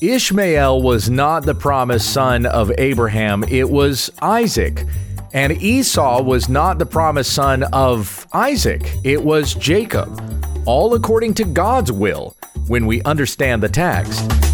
Ishmael 0.00 0.82
was 0.82 1.08
not 1.08 1.44
the 1.44 1.54
promised 1.54 2.12
son 2.12 2.46
of 2.46 2.70
Abraham, 2.78 3.44
it 3.44 3.68
was 3.68 4.10
Isaac. 4.20 4.84
And 5.32 5.52
Esau 5.60 6.22
was 6.22 6.48
not 6.48 6.78
the 6.78 6.86
promised 6.86 7.32
son 7.32 7.64
of 7.72 8.26
Isaac, 8.32 8.82
it 9.02 9.22
was 9.22 9.54
Jacob. 9.54 10.20
All 10.66 10.94
according 10.94 11.34
to 11.34 11.44
God's 11.44 11.92
will 11.92 12.36
when 12.66 12.86
we 12.86 13.02
understand 13.02 13.62
the 13.62 13.68
text. 13.68 14.53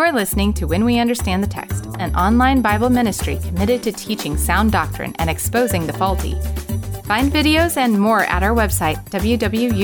You're 0.00 0.12
listening 0.12 0.54
to 0.54 0.64
When 0.66 0.86
We 0.86 0.98
Understand 0.98 1.42
the 1.42 1.46
Text, 1.46 1.84
an 1.98 2.16
online 2.16 2.62
Bible 2.62 2.88
ministry 2.88 3.38
committed 3.44 3.82
to 3.82 3.92
teaching 3.92 4.38
sound 4.38 4.72
doctrine 4.72 5.14
and 5.18 5.28
exposing 5.28 5.86
the 5.86 5.92
faulty. 5.92 6.32
Find 7.04 7.30
videos 7.30 7.76
and 7.76 8.00
more 8.00 8.24
at 8.24 8.42
our 8.42 8.54
website, 8.54 8.96
www.utt.com. 9.10 9.78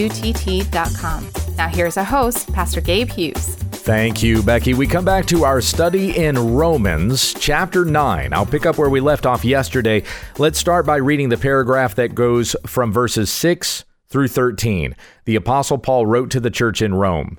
Now, 1.56 1.68
here's 1.68 1.98
our 1.98 2.04
host, 2.04 2.50
Pastor 2.54 2.80
Gabe 2.80 3.10
Hughes. 3.10 3.56
Thank 3.56 4.22
you, 4.22 4.42
Becky. 4.42 4.72
We 4.72 4.86
come 4.86 5.04
back 5.04 5.26
to 5.26 5.44
our 5.44 5.60
study 5.60 6.16
in 6.16 6.54
Romans 6.54 7.34
chapter 7.34 7.84
9. 7.84 8.32
I'll 8.32 8.46
pick 8.46 8.64
up 8.64 8.78
where 8.78 8.90
we 8.90 9.00
left 9.00 9.26
off 9.26 9.44
yesterday. 9.44 10.02
Let's 10.38 10.58
start 10.58 10.86
by 10.86 10.96
reading 10.96 11.28
the 11.28 11.36
paragraph 11.36 11.94
that 11.96 12.14
goes 12.14 12.56
from 12.66 12.90
verses 12.90 13.30
6 13.30 13.84
through 14.08 14.28
13. 14.28 14.96
The 15.26 15.36
Apostle 15.36 15.76
Paul 15.76 16.06
wrote 16.06 16.30
to 16.30 16.40
the 16.40 16.50
church 16.50 16.80
in 16.80 16.94
Rome. 16.94 17.38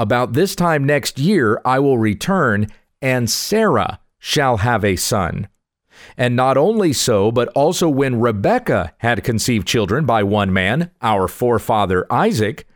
about 0.00 0.32
this 0.32 0.56
time 0.56 0.82
next 0.82 1.18
year, 1.18 1.60
I 1.62 1.78
will 1.78 1.98
return, 1.98 2.68
and 3.02 3.30
Sarah 3.30 4.00
shall 4.18 4.56
have 4.56 4.82
a 4.82 4.96
son. 4.96 5.46
And 6.16 6.34
not 6.34 6.56
only 6.56 6.94
so, 6.94 7.30
but 7.30 7.48
also 7.48 7.86
when 7.86 8.18
Rebekah 8.18 8.94
had 8.98 9.22
conceived 9.22 9.68
children 9.68 10.06
by 10.06 10.22
one 10.22 10.54
man, 10.54 10.90
our 11.02 11.28
forefather 11.28 12.06
Isaac, 12.10 12.66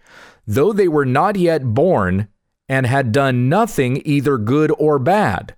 though 0.46 0.74
they 0.74 0.86
were 0.86 1.06
not 1.06 1.36
yet 1.36 1.64
born 1.64 2.28
and 2.68 2.86
had 2.86 3.10
done 3.10 3.48
nothing 3.48 4.02
either 4.04 4.36
good 4.36 4.70
or 4.78 4.98
bad, 4.98 5.54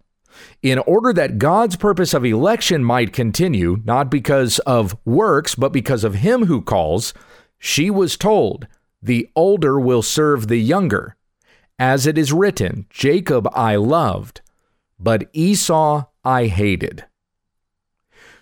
in 0.62 0.78
order 0.78 1.12
that 1.14 1.38
God's 1.38 1.74
purpose 1.74 2.14
of 2.14 2.24
election 2.24 2.84
might 2.84 3.12
continue, 3.12 3.82
not 3.84 4.08
because 4.08 4.60
of 4.60 4.96
works, 5.04 5.56
but 5.56 5.72
because 5.72 6.04
of 6.04 6.14
him 6.14 6.46
who 6.46 6.62
calls, 6.62 7.12
she 7.58 7.90
was 7.90 8.16
told, 8.16 8.68
The 9.02 9.28
older 9.34 9.80
will 9.80 10.02
serve 10.02 10.46
the 10.46 10.58
younger. 10.58 11.16
As 11.78 12.06
it 12.06 12.16
is 12.16 12.32
written, 12.32 12.86
Jacob 12.88 13.48
I 13.52 13.76
loved, 13.76 14.40
but 14.98 15.28
Esau 15.34 16.06
I 16.24 16.46
hated. 16.46 17.04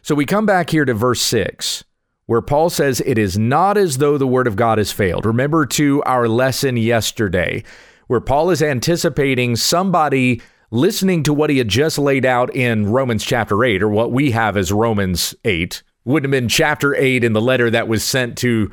So 0.03 0.15
we 0.15 0.25
come 0.25 0.47
back 0.47 0.71
here 0.71 0.85
to 0.85 0.95
verse 0.95 1.21
6, 1.23 1.83
where 2.27 2.43
Paul 2.43 2.71
says, 2.71 3.01
It 3.01 3.19
is 3.19 3.37
not 3.37 3.77
as 3.77 3.99
though 3.99 4.19
the 4.19 4.27
word 4.27 4.47
of 4.47 4.55
God 4.55 4.79
has 4.79 4.93
failed. 4.93 5.27
Remember 5.27 5.67
to 5.67 6.03
our 6.05 6.29
lesson 6.29 6.77
yesterday, 6.77 7.65
where 8.07 8.21
Paul 8.21 8.51
is 8.51 8.63
anticipating 8.63 9.57
somebody 9.57 10.41
listening 10.71 11.23
to 11.25 11.35
what 11.35 11.51
he 11.51 11.59
had 11.59 11.69
just 11.69 11.99
laid 11.99 12.25
out 12.25 12.55
in 12.55 12.93
Romans 12.93 13.25
chapter 13.25 13.65
8, 13.65 13.83
or 13.83 13.89
what 13.89 14.13
we 14.13 14.31
have 14.31 14.57
as 14.57 14.71
Romans 14.71 15.35
8. 15.45 15.83
wouldn't 16.05 16.33
have 16.33 16.41
been 16.41 16.49
chapter 16.49 16.95
8 16.95 17.25
in 17.25 17.33
the 17.33 17.41
letter 17.41 17.69
that 17.71 17.89
was 17.89 18.05
sent 18.05 18.39
to 18.39 18.71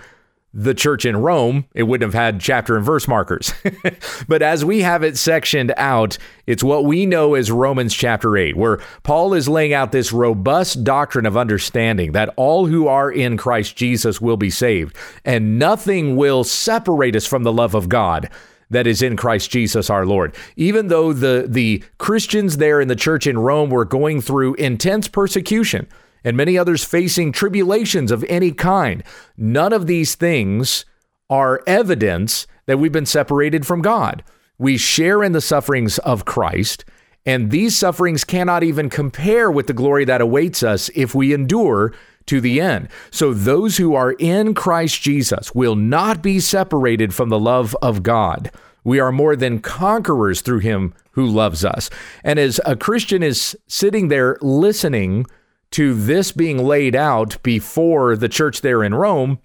the 0.53 0.73
church 0.73 1.05
in 1.05 1.15
Rome, 1.17 1.65
it 1.73 1.83
wouldn't 1.83 2.13
have 2.13 2.21
had 2.21 2.41
chapter 2.41 2.75
and 2.75 2.85
verse 2.85 3.07
markers. 3.07 3.53
but 4.27 4.41
as 4.41 4.65
we 4.65 4.81
have 4.81 5.01
it 5.03 5.17
sectioned 5.17 5.73
out, 5.77 6.17
it's 6.45 6.63
what 6.63 6.83
we 6.83 7.05
know 7.05 7.35
as 7.35 7.51
Romans 7.51 7.93
chapter 7.93 8.35
8, 8.35 8.57
where 8.57 8.79
Paul 9.03 9.33
is 9.33 9.47
laying 9.47 9.73
out 9.73 9.93
this 9.93 10.11
robust 10.11 10.83
doctrine 10.83 11.25
of 11.25 11.37
understanding 11.37 12.11
that 12.11 12.33
all 12.35 12.65
who 12.65 12.87
are 12.87 13.09
in 13.09 13.37
Christ 13.37 13.77
Jesus 13.77 14.19
will 14.19 14.37
be 14.37 14.49
saved, 14.49 14.95
and 15.23 15.57
nothing 15.57 16.17
will 16.17 16.43
separate 16.43 17.15
us 17.15 17.25
from 17.25 17.43
the 17.43 17.53
love 17.53 17.73
of 17.73 17.87
God 17.87 18.29
that 18.69 18.87
is 18.87 19.01
in 19.01 19.15
Christ 19.15 19.51
Jesus 19.51 19.89
our 19.89 20.05
Lord. 20.05 20.35
Even 20.55 20.87
though 20.87 21.13
the 21.13 21.45
the 21.47 21.83
Christians 21.97 22.57
there 22.57 22.81
in 22.81 22.87
the 22.87 22.95
church 22.95 23.27
in 23.27 23.37
Rome 23.37 23.69
were 23.69 23.85
going 23.85 24.21
through 24.21 24.55
intense 24.55 25.07
persecution, 25.07 25.87
and 26.23 26.37
many 26.37 26.57
others 26.57 26.83
facing 26.83 27.31
tribulations 27.31 28.11
of 28.11 28.23
any 28.25 28.51
kind. 28.51 29.03
None 29.37 29.73
of 29.73 29.87
these 29.87 30.15
things 30.15 30.85
are 31.29 31.61
evidence 31.65 32.47
that 32.65 32.77
we've 32.77 32.91
been 32.91 33.05
separated 33.05 33.65
from 33.65 33.81
God. 33.81 34.23
We 34.57 34.77
share 34.77 35.23
in 35.23 35.31
the 35.31 35.41
sufferings 35.41 35.97
of 35.99 36.25
Christ, 36.25 36.85
and 37.25 37.51
these 37.51 37.75
sufferings 37.75 38.23
cannot 38.23 38.63
even 38.63 38.89
compare 38.89 39.49
with 39.49 39.67
the 39.67 39.73
glory 39.73 40.05
that 40.05 40.21
awaits 40.21 40.63
us 40.63 40.89
if 40.95 41.15
we 41.15 41.33
endure 41.33 41.93
to 42.27 42.41
the 42.41 42.61
end. 42.61 42.87
So 43.09 43.33
those 43.33 43.77
who 43.77 43.95
are 43.95 44.13
in 44.13 44.53
Christ 44.53 45.01
Jesus 45.01 45.53
will 45.55 45.75
not 45.75 46.21
be 46.21 46.39
separated 46.39 47.13
from 47.13 47.29
the 47.29 47.39
love 47.39 47.75
of 47.81 48.03
God. 48.03 48.51
We 48.83 48.99
are 48.99 49.11
more 49.11 49.35
than 49.35 49.59
conquerors 49.59 50.41
through 50.41 50.59
him 50.59 50.93
who 51.11 51.25
loves 51.25 51.63
us. 51.65 51.89
And 52.23 52.39
as 52.39 52.59
a 52.65 52.75
Christian 52.75 53.21
is 53.21 53.57
sitting 53.67 54.07
there 54.07 54.37
listening 54.41 55.25
to 55.71 55.93
this 55.93 56.31
being 56.31 56.57
laid 56.57 56.95
out 56.95 57.41
before 57.43 58.15
the 58.15 58.29
church 58.29 58.61
there 58.61 58.83
in 58.83 58.93
Rome, 58.93 59.39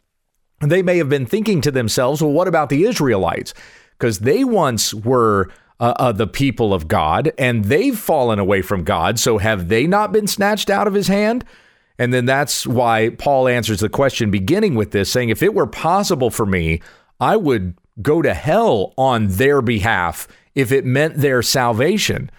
they 0.61 0.83
may 0.83 0.99
have 0.99 1.09
been 1.09 1.27
thinking 1.27 1.61
to 1.63 1.71
themselves, 1.71 2.23
well, 2.23 2.33
what 2.33 2.49
about 2.49 2.69
the 2.69 2.85
Israelites? 2.85 3.55
Because 3.99 4.21
they 4.21 4.45
once 4.45 4.93
were 4.93 5.51
uh, 5.79 5.95
uh, 5.99 6.13
the 6.13 6.27
people 6.27 6.73
of 6.73 6.89
God 6.89 7.33
and 7.39 7.67
they've 7.67 7.99
fallen 7.99 8.39
away 8.39 8.63
from 8.63 8.85
God. 8.85 9.19
So 9.19 9.39
have 9.39 9.69
they 9.69 9.87
not 9.87 10.13
been 10.13 10.27
snatched 10.27 10.71
out 10.71 10.87
of 10.87 10.95
his 10.95 11.09
hand? 11.09 11.45
And 11.99 12.13
then 12.13 12.27
that's 12.27 12.67
why 12.67 13.11
Paul 13.11 13.49
answers 13.49 13.81
the 13.81 13.89
question 13.89 14.31
beginning 14.31 14.75
with 14.75 14.91
this, 14.91 15.11
saying, 15.11 15.31
if 15.31 15.43
it 15.43 15.55
were 15.55 15.67
possible 15.67 16.31
for 16.31 16.47
me, 16.47 16.81
I 17.21 17.37
would 17.37 17.75
go 18.03 18.21
to 18.21 18.35
hell 18.35 18.93
on 18.99 19.29
their 19.29 19.63
behalf 19.63 20.29
if 20.55 20.73
it 20.73 20.85
meant 20.85 21.17
their 21.17 21.43
salvation. 21.43 22.31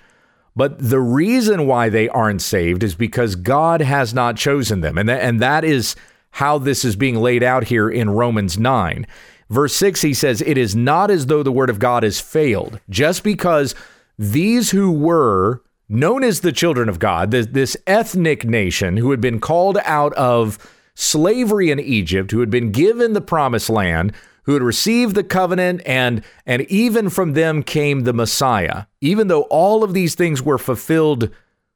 But 0.58 0.80
the 0.80 1.00
reason 1.00 1.68
why 1.68 1.90
they 1.90 2.10
aren't 2.10 2.42
saved 2.42 2.82
is 2.82 2.96
because 2.96 3.36
God 3.36 3.80
has 3.80 4.12
not 4.12 4.38
chosen 4.38 4.82
them. 4.82 4.98
And 4.98 5.08
that, 5.08 5.22
and 5.22 5.40
that 5.40 5.64
is 5.64 5.96
how 6.32 6.58
this 6.58 6.84
is 6.84 6.96
being 6.96 7.18
laid 7.18 7.44
out 7.44 7.66
here 7.66 7.88
in 7.88 8.10
Romans 8.10 8.58
9. 8.58 9.06
Verse 9.52 9.76
6, 9.76 10.02
he 10.02 10.16
says, 10.16 10.42
It 10.42 10.58
is 10.58 10.76
not 10.76 11.12
as 11.12 11.28
though 11.28 11.44
the 11.44 11.52
word 11.52 11.70
of 11.70 11.78
God 11.78 12.02
has 12.02 12.20
failed, 12.20 12.80
just 12.90 13.24
because 13.24 13.76
these 14.18 14.72
who 14.72 14.92
were 14.92 15.62
known 15.88 16.24
as 16.24 16.42
the 16.42 16.52
children 16.52 16.90
of 16.90 16.98
God, 16.98 17.30
this, 17.30 17.46
this 17.46 17.78
ethnic 17.86 18.44
nation 18.44 18.98
who 18.98 19.12
had 19.12 19.22
been 19.22 19.40
called 19.40 19.78
out 19.86 20.12
of 20.14 20.58
slavery 20.96 21.70
in 21.70 21.80
Egypt, 21.80 22.32
who 22.32 22.40
had 22.40 22.50
been 22.50 22.72
given 22.72 23.14
the 23.14 23.22
promised 23.22 23.70
land, 23.70 24.12
who 24.48 24.54
had 24.54 24.64
received 24.64 25.14
the 25.14 25.24
covenant 25.24 25.82
and 25.86 26.24
and 26.46 26.64
even 26.64 27.10
from 27.10 27.34
them 27.34 27.62
came 27.62 28.02
the 28.02 28.14
Messiah. 28.14 28.86
Even 29.02 29.28
though 29.28 29.44
all 29.44 29.84
of 29.84 29.94
these 29.94 30.16
things 30.16 30.42
were 30.42 30.58
fulfilled 30.58 31.30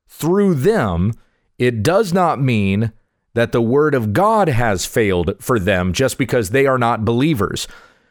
through 0.08 0.56
them, 0.56 1.14
it 1.60 1.84
does 1.84 2.12
not 2.12 2.42
mean 2.42 2.92
that 3.34 3.52
the 3.52 3.62
word 3.62 3.94
of 3.94 4.14
God 4.14 4.50
has 4.50 4.86
failed 4.86 5.36
for 5.40 5.60
them 5.60 5.94
just 5.94 6.18
because 6.18 6.50
they 6.50 6.66
are 6.66 6.78
not 6.78 7.06
believers. 7.06 7.68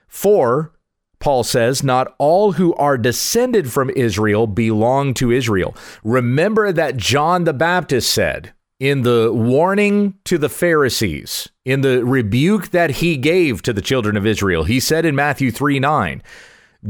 For 0.06 0.72
Paul 1.18 1.44
says, 1.44 1.82
not 1.82 2.14
all 2.18 2.52
who 2.52 2.74
are 2.74 2.96
descended 2.96 3.70
from 3.70 3.90
Israel 3.90 4.46
belong 4.46 5.14
to 5.14 5.30
Israel. 5.30 5.76
Remember 6.02 6.72
that 6.72 6.96
John 6.96 7.44
the 7.44 7.52
Baptist 7.52 8.12
said, 8.12 8.52
in 8.80 9.02
the 9.02 9.30
warning 9.30 10.14
to 10.24 10.38
the 10.38 10.48
Pharisees, 10.48 11.50
in 11.66 11.82
the 11.82 12.02
rebuke 12.02 12.70
that 12.70 12.90
he 12.90 13.18
gave 13.18 13.60
to 13.62 13.74
the 13.74 13.82
children 13.82 14.16
of 14.16 14.26
Israel, 14.26 14.64
he 14.64 14.80
said 14.80 15.04
in 15.04 15.14
Matthew 15.14 15.50
3 15.50 15.78
9, 15.78 16.22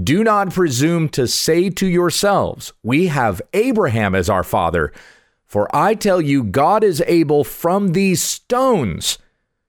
Do 0.01 0.23
not 0.23 0.55
presume 0.55 1.09
to 1.11 1.27
say 1.27 1.69
to 1.71 1.87
yourselves, 1.87 2.73
We 2.85 3.09
have 3.09 3.43
Abraham 3.53 4.15
as 4.15 4.31
our 4.31 4.45
father. 4.45 4.93
For 5.45 5.69
I 5.75 5.95
tell 5.95 6.21
you, 6.21 6.45
God 6.45 6.85
is 6.85 7.03
able 7.09 7.43
from 7.43 7.89
these 7.89 8.23
stones 8.23 9.19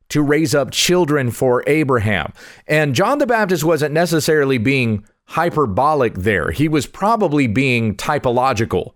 to 0.09 0.21
raise 0.21 0.53
up 0.53 0.69
children 0.69 1.31
for 1.31 1.63
Abraham. 1.65 2.33
And 2.67 2.93
John 2.93 3.17
the 3.17 3.25
Baptist 3.25 3.63
wasn't 3.63 3.93
necessarily 3.93 4.59
being 4.59 5.03
hyperbolic 5.25 6.13
there, 6.13 6.51
he 6.51 6.67
was 6.67 6.85
probably 6.85 7.47
being 7.47 7.95
typological 7.95 8.93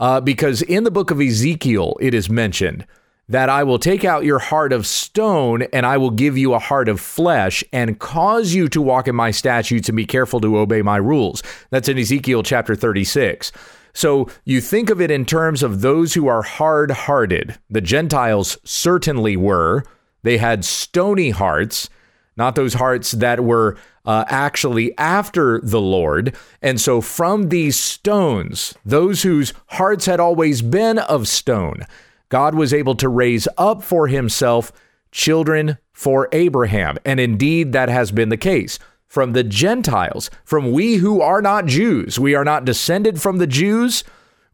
uh, 0.00 0.20
because 0.20 0.62
in 0.62 0.84
the 0.84 0.90
book 0.90 1.10
of 1.10 1.20
Ezekiel, 1.20 1.96
it 2.00 2.14
is 2.14 2.28
mentioned 2.28 2.86
that 3.28 3.48
I 3.48 3.62
will 3.62 3.78
take 3.78 4.04
out 4.04 4.24
your 4.24 4.40
heart 4.40 4.72
of 4.72 4.86
stone 4.88 5.62
and 5.72 5.86
I 5.86 5.98
will 5.98 6.10
give 6.10 6.36
you 6.36 6.52
a 6.52 6.58
heart 6.58 6.88
of 6.88 7.00
flesh 7.00 7.62
and 7.72 8.00
cause 8.00 8.54
you 8.54 8.68
to 8.70 8.82
walk 8.82 9.06
in 9.06 9.14
my 9.14 9.30
statutes 9.30 9.88
and 9.88 9.96
be 9.96 10.06
careful 10.06 10.40
to 10.40 10.58
obey 10.58 10.82
my 10.82 10.96
rules. 10.96 11.40
That's 11.70 11.88
in 11.88 11.96
Ezekiel 11.96 12.42
chapter 12.42 12.74
36. 12.74 13.52
So 13.92 14.28
you 14.44 14.60
think 14.60 14.90
of 14.90 15.00
it 15.00 15.12
in 15.12 15.24
terms 15.24 15.62
of 15.62 15.80
those 15.80 16.14
who 16.14 16.26
are 16.26 16.42
hard 16.42 16.90
hearted. 16.90 17.56
The 17.68 17.80
Gentiles 17.80 18.58
certainly 18.64 19.36
were. 19.36 19.84
They 20.22 20.38
had 20.38 20.64
stony 20.64 21.30
hearts, 21.30 21.88
not 22.36 22.56
those 22.56 22.74
hearts 22.74 23.12
that 23.12 23.44
were 23.44 23.76
uh, 24.04 24.24
actually 24.28 24.96
after 24.98 25.60
the 25.60 25.80
Lord. 25.80 26.34
And 26.62 26.80
so 26.80 27.00
from 27.00 27.48
these 27.48 27.78
stones, 27.78 28.74
those 28.84 29.22
whose 29.22 29.52
hearts 29.66 30.06
had 30.06 30.20
always 30.20 30.62
been 30.62 30.98
of 30.98 31.28
stone, 31.28 31.86
God 32.28 32.54
was 32.54 32.72
able 32.72 32.94
to 32.96 33.08
raise 33.08 33.46
up 33.58 33.82
for 33.82 34.06
himself 34.06 34.72
children 35.10 35.78
for 35.92 36.28
Abraham. 36.32 36.96
And 37.04 37.20
indeed, 37.20 37.72
that 37.72 37.88
has 37.88 38.10
been 38.12 38.28
the 38.28 38.36
case. 38.36 38.78
From 39.06 39.32
the 39.32 39.42
Gentiles, 39.42 40.30
from 40.44 40.70
we 40.70 40.94
who 40.96 41.20
are 41.20 41.42
not 41.42 41.66
Jews, 41.66 42.18
we 42.18 42.36
are 42.36 42.44
not 42.44 42.64
descended 42.64 43.20
from 43.20 43.38
the 43.38 43.46
Jews. 43.46 44.04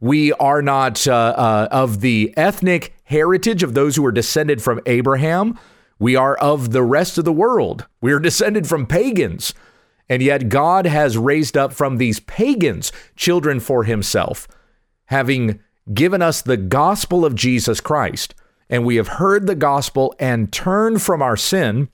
We 0.00 0.32
are 0.32 0.62
not 0.62 1.06
uh, 1.06 1.12
uh, 1.36 1.68
of 1.70 2.00
the 2.00 2.32
ethnic 2.38 2.94
heritage 3.04 3.62
of 3.62 3.74
those 3.74 3.96
who 3.96 4.06
are 4.06 4.12
descended 4.12 4.62
from 4.62 4.80
Abraham. 4.86 5.58
We 5.98 6.16
are 6.16 6.36
of 6.36 6.72
the 6.72 6.82
rest 6.82 7.18
of 7.18 7.24
the 7.24 7.32
world. 7.32 7.86
We 8.00 8.12
are 8.12 8.18
descended 8.18 8.66
from 8.66 8.86
pagans. 8.86 9.54
And 10.08 10.22
yet, 10.22 10.48
God 10.48 10.86
has 10.86 11.18
raised 11.18 11.56
up 11.56 11.72
from 11.72 11.96
these 11.96 12.20
pagans 12.20 12.92
children 13.16 13.58
for 13.58 13.84
himself, 13.84 14.46
having 15.06 15.60
given 15.92 16.22
us 16.22 16.42
the 16.42 16.56
gospel 16.56 17.24
of 17.24 17.34
Jesus 17.34 17.80
Christ, 17.80 18.34
and 18.68 18.84
we 18.84 18.96
have 18.96 19.08
heard 19.08 19.46
the 19.46 19.54
gospel 19.54 20.14
and 20.18 20.52
turned 20.52 21.02
from 21.02 21.22
our 21.22 21.36
sin, 21.36 21.88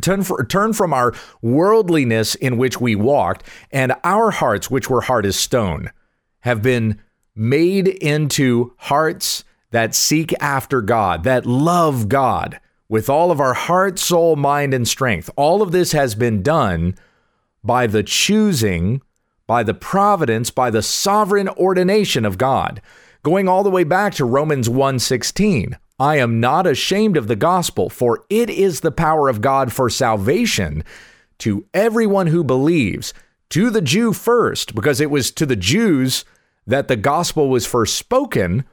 turn, 0.00 0.22
for, 0.22 0.44
turn 0.44 0.72
from 0.72 0.92
our 0.92 1.12
worldliness 1.42 2.34
in 2.36 2.56
which 2.56 2.80
we 2.80 2.94
walked, 2.94 3.44
and 3.70 3.94
our 4.02 4.30
hearts, 4.30 4.70
which 4.70 4.88
were 4.90 5.02
hard 5.02 5.26
as 5.26 5.36
stone, 5.36 5.90
have 6.40 6.62
been 6.62 7.00
made 7.34 7.88
into 7.88 8.72
hearts 8.78 9.44
that 9.70 9.94
seek 9.94 10.32
after 10.40 10.80
God, 10.80 11.24
that 11.24 11.46
love 11.46 12.08
God 12.08 12.60
with 12.88 13.08
all 13.10 13.30
of 13.30 13.40
our 13.40 13.54
heart, 13.54 13.98
soul, 13.98 14.36
mind, 14.36 14.72
and 14.72 14.86
strength. 14.86 15.28
All 15.36 15.62
of 15.62 15.72
this 15.72 15.92
has 15.92 16.14
been 16.14 16.42
done 16.42 16.94
by 17.64 17.86
the 17.86 18.02
choosing, 18.02 19.02
by 19.46 19.62
the 19.62 19.74
providence, 19.74 20.50
by 20.50 20.70
the 20.70 20.82
sovereign 20.82 21.48
ordination 21.48 22.24
of 22.24 22.38
God 22.38 22.80
going 23.26 23.48
all 23.48 23.64
the 23.64 23.70
way 23.70 23.82
back 23.82 24.14
to 24.14 24.24
Romans 24.24 24.68
1:16. 24.68 25.76
I 25.98 26.14
am 26.18 26.38
not 26.38 26.64
ashamed 26.64 27.16
of 27.16 27.26
the 27.26 27.34
gospel, 27.34 27.90
for 27.90 28.22
it 28.30 28.48
is 28.48 28.80
the 28.80 28.92
power 28.92 29.28
of 29.28 29.40
God 29.40 29.72
for 29.72 29.90
salvation 29.90 30.84
to 31.38 31.64
everyone 31.74 32.28
who 32.28 32.44
believes, 32.44 33.12
to 33.50 33.68
the 33.68 33.80
Jew 33.80 34.12
first, 34.12 34.76
because 34.76 35.00
it 35.00 35.10
was 35.10 35.32
to 35.32 35.44
the 35.44 35.56
Jews 35.56 36.24
that 36.68 36.86
the 36.86 36.94
gospel 36.94 37.50
was 37.50 37.66
first 37.66 37.96
spoken, 37.96 38.64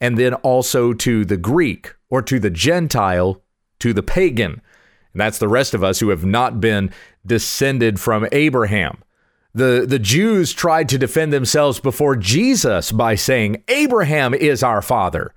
and 0.00 0.16
then 0.16 0.32
also 0.32 0.94
to 0.94 1.26
the 1.26 1.36
Greek 1.36 1.94
or 2.08 2.22
to 2.22 2.40
the 2.40 2.48
Gentile, 2.48 3.42
to 3.80 3.92
the 3.92 4.02
pagan. 4.02 4.60
And 5.12 5.20
that's 5.20 5.38
the 5.38 5.48
rest 5.48 5.74
of 5.74 5.82
us 5.82 6.00
who 6.00 6.10
have 6.10 6.24
not 6.24 6.60
been 6.60 6.90
descended 7.24 7.98
from 8.00 8.28
Abraham. 8.32 9.02
The, 9.54 9.86
the 9.88 9.98
Jews 9.98 10.52
tried 10.52 10.88
to 10.90 10.98
defend 10.98 11.32
themselves 11.32 11.80
before 11.80 12.16
Jesus 12.16 12.92
by 12.92 13.14
saying, 13.14 13.62
Abraham 13.68 14.34
is 14.34 14.62
our 14.62 14.82
father. 14.82 15.34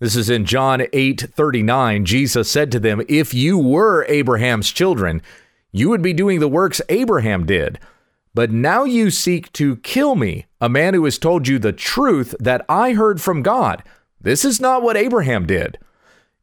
This 0.00 0.16
is 0.16 0.30
in 0.30 0.46
John 0.46 0.82
8 0.92 1.20
39. 1.34 2.04
Jesus 2.06 2.50
said 2.50 2.72
to 2.72 2.80
them, 2.80 3.02
If 3.08 3.34
you 3.34 3.58
were 3.58 4.06
Abraham's 4.06 4.72
children, 4.72 5.20
you 5.72 5.90
would 5.90 6.02
be 6.02 6.14
doing 6.14 6.40
the 6.40 6.48
works 6.48 6.80
Abraham 6.88 7.44
did. 7.44 7.78
But 8.34 8.50
now 8.50 8.84
you 8.84 9.10
seek 9.10 9.52
to 9.54 9.76
kill 9.76 10.14
me, 10.14 10.46
a 10.60 10.68
man 10.68 10.94
who 10.94 11.04
has 11.04 11.18
told 11.18 11.48
you 11.48 11.58
the 11.58 11.72
truth 11.72 12.34
that 12.40 12.64
I 12.68 12.92
heard 12.92 13.20
from 13.20 13.42
God. 13.42 13.82
This 14.20 14.44
is 14.44 14.60
not 14.60 14.82
what 14.82 14.96
Abraham 14.96 15.46
did. 15.46 15.78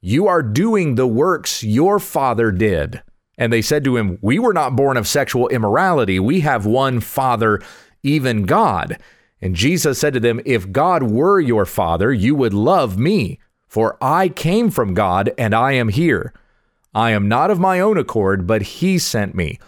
You 0.07 0.29
are 0.29 0.41
doing 0.41 0.95
the 0.95 1.05
works 1.05 1.65
your 1.65 1.99
father 1.99 2.49
did. 2.49 3.03
And 3.37 3.51
they 3.51 3.61
said 3.61 3.83
to 3.83 3.97
him, 3.97 4.17
We 4.21 4.39
were 4.39 4.53
not 4.53 4.73
born 4.73 4.95
of 4.95 5.05
sexual 5.05 5.49
immorality. 5.49 6.17
We 6.17 6.39
have 6.39 6.65
one 6.65 7.01
Father, 7.01 7.59
even 8.03 8.43
God. 8.43 8.99
And 9.41 9.53
Jesus 9.53 9.99
said 9.99 10.13
to 10.13 10.21
them, 10.21 10.39
If 10.45 10.71
God 10.71 11.03
were 11.03 11.41
your 11.41 11.65
Father, 11.65 12.13
you 12.13 12.35
would 12.35 12.53
love 12.53 12.97
me, 12.97 13.41
for 13.67 13.97
I 14.01 14.29
came 14.29 14.69
from 14.69 14.93
God 14.93 15.33
and 15.37 15.53
I 15.53 15.73
am 15.73 15.89
here. 15.89 16.33
I 16.93 17.11
am 17.11 17.27
not 17.27 17.51
of 17.51 17.59
my 17.59 17.81
own 17.81 17.97
accord, 17.97 18.47
but 18.47 18.61
He 18.61 18.97
sent 18.99 19.35
me. 19.35 19.59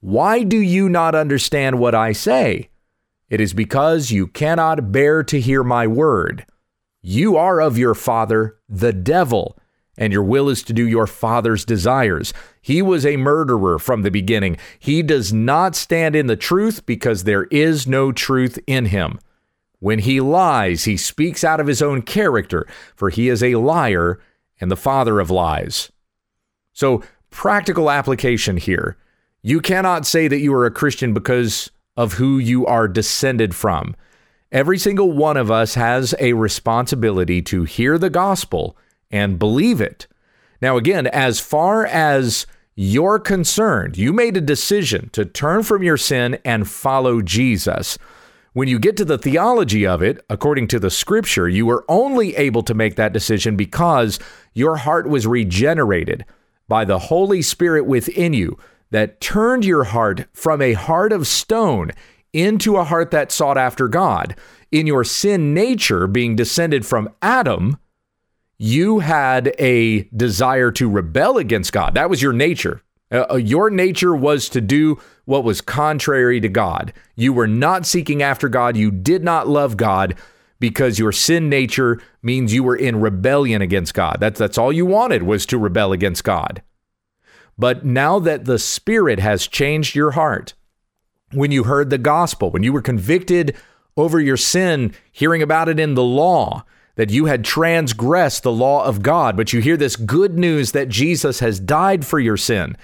Why 0.00 0.42
do 0.42 0.58
you 0.58 0.88
not 0.88 1.14
understand 1.14 1.78
what 1.78 1.94
I 1.94 2.10
say? 2.10 2.68
It 3.30 3.40
is 3.40 3.52
because 3.52 4.10
you 4.10 4.26
cannot 4.26 4.90
bear 4.90 5.22
to 5.22 5.40
hear 5.40 5.62
my 5.62 5.86
word. 5.86 6.46
You 7.00 7.36
are 7.36 7.60
of 7.60 7.78
your 7.78 7.94
father, 7.94 8.58
the 8.68 8.92
devil 8.92 9.56
and 9.96 10.12
your 10.12 10.22
will 10.22 10.48
is 10.48 10.62
to 10.64 10.72
do 10.72 10.86
your 10.86 11.06
father's 11.06 11.64
desires. 11.64 12.32
He 12.60 12.82
was 12.82 13.06
a 13.06 13.16
murderer 13.16 13.78
from 13.78 14.02
the 14.02 14.10
beginning. 14.10 14.56
He 14.78 15.02
does 15.02 15.32
not 15.32 15.76
stand 15.76 16.16
in 16.16 16.26
the 16.26 16.36
truth 16.36 16.84
because 16.86 17.24
there 17.24 17.44
is 17.44 17.86
no 17.86 18.12
truth 18.12 18.58
in 18.66 18.86
him. 18.86 19.18
When 19.80 20.00
he 20.00 20.20
lies, 20.20 20.84
he 20.84 20.96
speaks 20.96 21.44
out 21.44 21.60
of 21.60 21.66
his 21.66 21.82
own 21.82 22.02
character, 22.02 22.66
for 22.96 23.10
he 23.10 23.28
is 23.28 23.42
a 23.42 23.56
liar 23.56 24.18
and 24.60 24.70
the 24.70 24.76
father 24.76 25.20
of 25.20 25.30
lies. 25.30 25.92
So, 26.72 27.02
practical 27.30 27.90
application 27.90 28.56
here. 28.56 28.96
You 29.42 29.60
cannot 29.60 30.06
say 30.06 30.26
that 30.26 30.40
you 30.40 30.54
are 30.54 30.64
a 30.64 30.70
Christian 30.70 31.12
because 31.12 31.70
of 31.96 32.14
who 32.14 32.38
you 32.38 32.64
are 32.66 32.88
descended 32.88 33.54
from. 33.54 33.94
Every 34.50 34.78
single 34.78 35.12
one 35.12 35.36
of 35.36 35.50
us 35.50 35.74
has 35.74 36.14
a 36.18 36.32
responsibility 36.32 37.42
to 37.42 37.64
hear 37.64 37.98
the 37.98 38.10
gospel 38.10 38.76
and 39.14 39.38
believe 39.38 39.80
it. 39.80 40.08
Now, 40.60 40.76
again, 40.76 41.06
as 41.06 41.38
far 41.38 41.86
as 41.86 42.46
you're 42.74 43.20
concerned, 43.20 43.96
you 43.96 44.12
made 44.12 44.36
a 44.36 44.40
decision 44.40 45.08
to 45.12 45.24
turn 45.24 45.62
from 45.62 45.84
your 45.84 45.96
sin 45.96 46.38
and 46.44 46.68
follow 46.68 47.22
Jesus. 47.22 47.96
When 48.54 48.66
you 48.66 48.80
get 48.80 48.96
to 48.96 49.04
the 49.04 49.16
theology 49.16 49.86
of 49.86 50.02
it, 50.02 50.24
according 50.28 50.66
to 50.68 50.80
the 50.80 50.90
scripture, 50.90 51.48
you 51.48 51.64
were 51.64 51.84
only 51.88 52.34
able 52.34 52.64
to 52.64 52.74
make 52.74 52.96
that 52.96 53.12
decision 53.12 53.54
because 53.54 54.18
your 54.52 54.76
heart 54.76 55.08
was 55.08 55.28
regenerated 55.28 56.24
by 56.66 56.84
the 56.84 56.98
Holy 56.98 57.40
Spirit 57.40 57.86
within 57.86 58.32
you 58.32 58.58
that 58.90 59.20
turned 59.20 59.64
your 59.64 59.84
heart 59.84 60.26
from 60.32 60.60
a 60.60 60.72
heart 60.72 61.12
of 61.12 61.28
stone 61.28 61.92
into 62.32 62.76
a 62.76 62.84
heart 62.84 63.12
that 63.12 63.30
sought 63.30 63.58
after 63.58 63.86
God. 63.86 64.34
In 64.72 64.88
your 64.88 65.04
sin 65.04 65.54
nature, 65.54 66.08
being 66.08 66.34
descended 66.34 66.84
from 66.84 67.10
Adam, 67.22 67.78
you 68.58 69.00
had 69.00 69.54
a 69.58 70.02
desire 70.04 70.70
to 70.72 70.88
rebel 70.88 71.38
against 71.38 71.72
God. 71.72 71.94
That 71.94 72.10
was 72.10 72.22
your 72.22 72.32
nature. 72.32 72.82
Uh, 73.10 73.26
uh, 73.30 73.36
your 73.36 73.70
nature 73.70 74.14
was 74.14 74.48
to 74.50 74.60
do 74.60 74.98
what 75.24 75.44
was 75.44 75.60
contrary 75.60 76.40
to 76.40 76.48
God. 76.48 76.92
You 77.16 77.32
were 77.32 77.46
not 77.46 77.86
seeking 77.86 78.22
after 78.22 78.48
God. 78.48 78.76
You 78.76 78.90
did 78.90 79.22
not 79.22 79.48
love 79.48 79.76
God 79.76 80.16
because 80.60 80.98
your 80.98 81.12
sin 81.12 81.48
nature 81.48 82.00
means 82.22 82.54
you 82.54 82.62
were 82.62 82.76
in 82.76 83.00
rebellion 83.00 83.60
against 83.60 83.94
God. 83.94 84.16
That's, 84.20 84.38
that's 84.38 84.58
all 84.58 84.72
you 84.72 84.86
wanted 84.86 85.22
was 85.22 85.46
to 85.46 85.58
rebel 85.58 85.92
against 85.92 86.24
God. 86.24 86.62
But 87.58 87.84
now 87.84 88.18
that 88.18 88.46
the 88.46 88.58
Spirit 88.58 89.18
has 89.18 89.46
changed 89.46 89.94
your 89.94 90.12
heart, 90.12 90.54
when 91.32 91.50
you 91.50 91.64
heard 91.64 91.90
the 91.90 91.98
gospel, 91.98 92.50
when 92.50 92.62
you 92.62 92.72
were 92.72 92.82
convicted 92.82 93.56
over 93.96 94.18
your 94.20 94.36
sin, 94.36 94.94
hearing 95.12 95.42
about 95.42 95.68
it 95.68 95.78
in 95.78 95.94
the 95.94 96.02
law, 96.02 96.64
that 96.96 97.10
you 97.10 97.26
had 97.26 97.44
transgressed 97.44 98.42
the 98.42 98.52
law 98.52 98.84
of 98.84 99.02
God, 99.02 99.36
but 99.36 99.52
you 99.52 99.60
hear 99.60 99.76
this 99.76 99.96
good 99.96 100.38
news 100.38 100.72
that 100.72 100.88
Jesus 100.88 101.40
has 101.40 101.58
died 101.58 102.06
for 102.06 102.18
your 102.18 102.36
sin, 102.36 102.76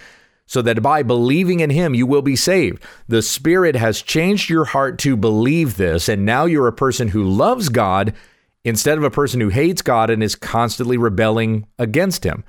so 0.46 0.60
that 0.62 0.82
by 0.82 1.02
believing 1.02 1.60
in 1.60 1.70
him 1.70 1.94
you 1.94 2.06
will 2.06 2.22
be 2.22 2.36
saved. 2.36 2.82
The 3.06 3.22
Spirit 3.22 3.76
has 3.76 4.02
changed 4.02 4.50
your 4.50 4.64
heart 4.64 4.98
to 5.00 5.16
believe 5.16 5.76
this, 5.76 6.08
and 6.08 6.26
now 6.26 6.44
you're 6.44 6.66
a 6.66 6.72
person 6.72 7.08
who 7.08 7.22
loves 7.22 7.68
God 7.68 8.14
instead 8.64 8.98
of 8.98 9.04
a 9.04 9.10
person 9.10 9.40
who 9.40 9.48
hates 9.48 9.80
God 9.80 10.10
and 10.10 10.22
is 10.22 10.34
constantly 10.34 10.98
rebelling 10.98 11.66
against 11.78 12.24
him. 12.24 12.44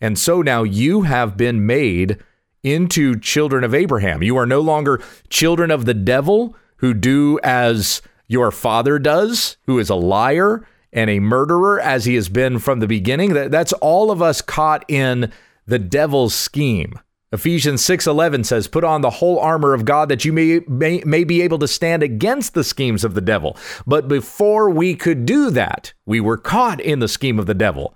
And 0.00 0.18
so 0.18 0.42
now 0.42 0.62
you 0.64 1.02
have 1.02 1.36
been 1.36 1.66
made 1.66 2.18
into 2.64 3.18
children 3.18 3.64
of 3.64 3.74
Abraham. 3.74 4.22
You 4.22 4.36
are 4.36 4.46
no 4.46 4.60
longer 4.60 5.02
children 5.28 5.70
of 5.70 5.84
the 5.84 5.94
devil 5.94 6.56
who 6.76 6.94
do 6.94 7.38
as 7.44 8.02
your 8.26 8.50
father 8.50 8.98
does, 8.98 9.56
who 9.66 9.78
is 9.78 9.90
a 9.90 9.94
liar 9.94 10.66
and 10.92 11.08
a 11.08 11.20
murderer 11.20 11.80
as 11.80 12.04
he 12.04 12.14
has 12.16 12.28
been 12.28 12.58
from 12.58 12.80
the 12.80 12.86
beginning. 12.86 13.34
That, 13.34 13.50
that's 13.50 13.72
all 13.74 14.10
of 14.10 14.20
us 14.20 14.40
caught 14.42 14.84
in 14.88 15.32
the 15.66 15.78
devil's 15.78 16.34
scheme. 16.34 16.98
Ephesians 17.32 17.82
6:11 17.82 18.44
says, 18.44 18.68
"Put 18.68 18.84
on 18.84 19.00
the 19.00 19.08
whole 19.08 19.38
armor 19.38 19.72
of 19.72 19.86
God 19.86 20.10
that 20.10 20.24
you 20.24 20.34
may, 20.34 20.60
may, 20.68 21.02
may 21.06 21.24
be 21.24 21.40
able 21.40 21.58
to 21.60 21.68
stand 21.68 22.02
against 22.02 22.52
the 22.52 22.64
schemes 22.64 23.04
of 23.04 23.14
the 23.14 23.22
devil." 23.22 23.56
But 23.86 24.06
before 24.06 24.68
we 24.68 24.94
could 24.94 25.24
do 25.24 25.48
that, 25.50 25.94
we 26.04 26.20
were 26.20 26.36
caught 26.36 26.80
in 26.80 26.98
the 26.98 27.08
scheme 27.08 27.38
of 27.38 27.46
the 27.46 27.54
devil. 27.54 27.94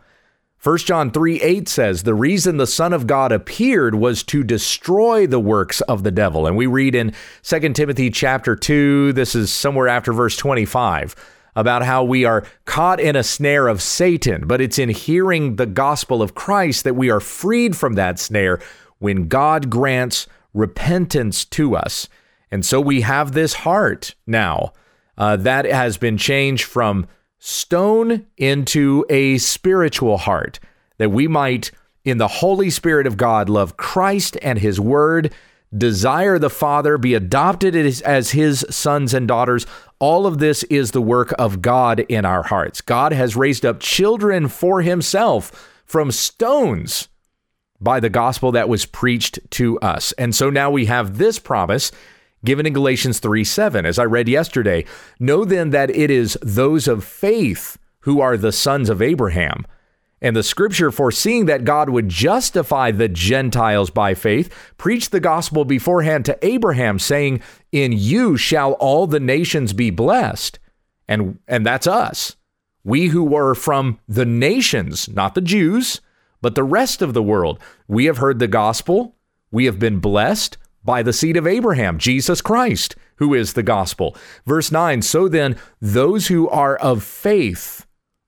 1 0.62 0.78
John 0.78 1.10
3 1.10 1.40
8 1.42 1.68
says, 1.68 2.02
The 2.02 2.14
reason 2.14 2.56
the 2.56 2.66
Son 2.66 2.92
of 2.92 3.06
God 3.06 3.30
appeared 3.30 3.94
was 3.94 4.22
to 4.24 4.42
destroy 4.42 5.26
the 5.26 5.38
works 5.38 5.80
of 5.82 6.02
the 6.02 6.10
devil. 6.10 6.46
And 6.46 6.56
we 6.56 6.66
read 6.66 6.94
in 6.94 7.12
2 7.42 7.72
Timothy 7.74 8.10
chapter 8.10 8.56
2, 8.56 9.12
this 9.12 9.34
is 9.34 9.52
somewhere 9.52 9.86
after 9.86 10.12
verse 10.12 10.36
25, 10.36 11.14
about 11.56 11.82
how 11.82 12.04
we 12.04 12.25
are 12.25 12.44
caught 12.66 13.00
in 13.00 13.16
a 13.16 13.25
snare 13.25 13.66
of 13.66 13.82
Satan. 13.82 14.46
But 14.46 14.60
it's 14.60 14.78
in 14.78 14.90
hearing 14.90 15.56
the 15.56 15.66
gospel 15.66 16.22
of 16.22 16.34
Christ 16.34 16.84
that 16.84 16.94
we 16.94 17.10
are 17.10 17.18
freed 17.18 17.76
from 17.76 17.94
that 17.94 18.20
snare 18.20 18.60
when 18.98 19.26
God 19.26 19.70
grants 19.70 20.28
repentance 20.54 21.44
to 21.46 21.75
us. 21.75 22.08
And 22.50 22.64
so 22.64 22.80
we 22.80 23.00
have 23.00 23.32
this 23.32 23.54
heart 23.54 24.14
now 24.26 24.72
uh, 25.18 25.36
that 25.36 25.64
has 25.64 25.96
been 25.96 26.18
changed 26.18 26.64
from 26.64 27.06
stone 27.38 28.26
into 28.36 29.04
a 29.08 29.38
spiritual 29.38 30.18
heart, 30.18 30.58
that 30.98 31.10
we 31.10 31.28
might, 31.28 31.70
in 32.04 32.18
the 32.18 32.28
Holy 32.28 32.70
Spirit 32.70 33.06
of 33.06 33.16
God, 33.16 33.48
love 33.48 33.76
Christ 33.76 34.36
and 34.42 34.58
His 34.58 34.78
Word, 34.80 35.32
desire 35.76 36.38
the 36.38 36.50
Father, 36.50 36.99
be 36.99 37.14
adopted 37.14 37.75
as 37.76 38.30
His 38.30 38.64
sons 38.70 39.14
and 39.14 39.26
daughters. 39.26 39.66
All 39.99 40.26
of 40.26 40.38
this 40.38 40.62
is 40.64 40.90
the 40.90 41.02
work 41.02 41.32
of 41.38 41.62
God 41.62 42.00
in 42.00 42.25
our 42.25 42.42
hearts. 42.42 42.80
God 42.80 43.12
has 43.12 43.37
raised 43.37 43.64
up 43.64 43.80
children 43.80 44.49
for 44.49 44.82
Himself 44.82 45.70
from 45.85 46.11
stones 46.11 47.08
by 47.80 48.00
the 48.00 48.08
gospel 48.08 48.52
that 48.52 48.68
was 48.68 48.87
preached 48.87 49.38
to 49.50 49.78
us. 49.80 50.12
And 50.12 50.35
so 50.35 50.50
now 50.50 50.70
we 50.70 50.87
have 50.87 51.18
this 51.18 51.38
promise 51.38 51.92
given 52.44 52.66
in 52.66 52.73
Galatians 52.73 53.18
3 53.18 53.44
7. 53.44 53.87
As 53.87 53.99
I 53.99 54.04
read 54.04 54.28
yesterday, 54.28 54.85
know 55.18 55.44
then 55.44 55.70
that 55.70 55.90
it 55.90 56.11
is 56.11 56.38
those 56.42 56.88
of 56.88 57.04
faith 57.04 57.78
who 58.00 58.20
are 58.20 58.37
the 58.37 58.52
sons 58.52 58.88
of 58.88 59.02
Abraham. 59.02 59.66
And 60.26 60.35
the 60.35 60.42
scripture, 60.42 60.90
foreseeing 60.90 61.47
that 61.47 61.62
God 61.62 61.88
would 61.88 62.09
justify 62.09 62.90
the 62.90 63.06
Gentiles 63.06 63.90
by 63.90 64.14
faith, 64.14 64.52
preached 64.76 65.12
the 65.12 65.21
gospel 65.21 65.64
beforehand 65.64 66.25
to 66.25 66.37
Abraham, 66.45 66.99
saying, 66.99 67.42
In 67.71 67.92
you 67.92 68.37
shall 68.37 68.73
all 68.73 69.06
the 69.06 69.21
nations 69.21 69.73
be 69.73 69.90
blessed. 69.90 70.59
And, 71.06 71.38
and 71.47 71.64
that's 71.64 71.87
us. 71.87 72.35
We 72.83 73.06
who 73.06 73.23
were 73.23 73.54
from 73.54 74.00
the 74.09 74.25
nations, 74.25 75.09
not 75.09 75.37
the 75.37 75.40
Jews, 75.40 76.00
but 76.42 76.56
the 76.56 76.64
rest 76.64 77.02
of 77.02 77.14
the 77.14 77.23
world. 77.23 77.61
We 77.87 78.06
have 78.06 78.16
heard 78.16 78.40
the 78.40 78.49
gospel. 78.49 79.14
We 79.52 79.66
have 79.66 79.78
been 79.78 80.00
blessed 80.00 80.59
by 80.85 81.04
the 81.04 81.12
seed 81.12 81.37
of 81.37 81.47
Abraham, 81.47 81.99
Jesus 81.99 82.40
Christ, 82.40 82.97
who 83.18 83.33
is 83.33 83.52
the 83.52 83.62
gospel. 83.62 84.16
Verse 84.45 84.73
9 84.73 85.02
So 85.02 85.28
then, 85.28 85.56
those 85.80 86.26
who 86.26 86.49
are 86.49 86.75
of 86.78 87.04
faith 87.04 87.85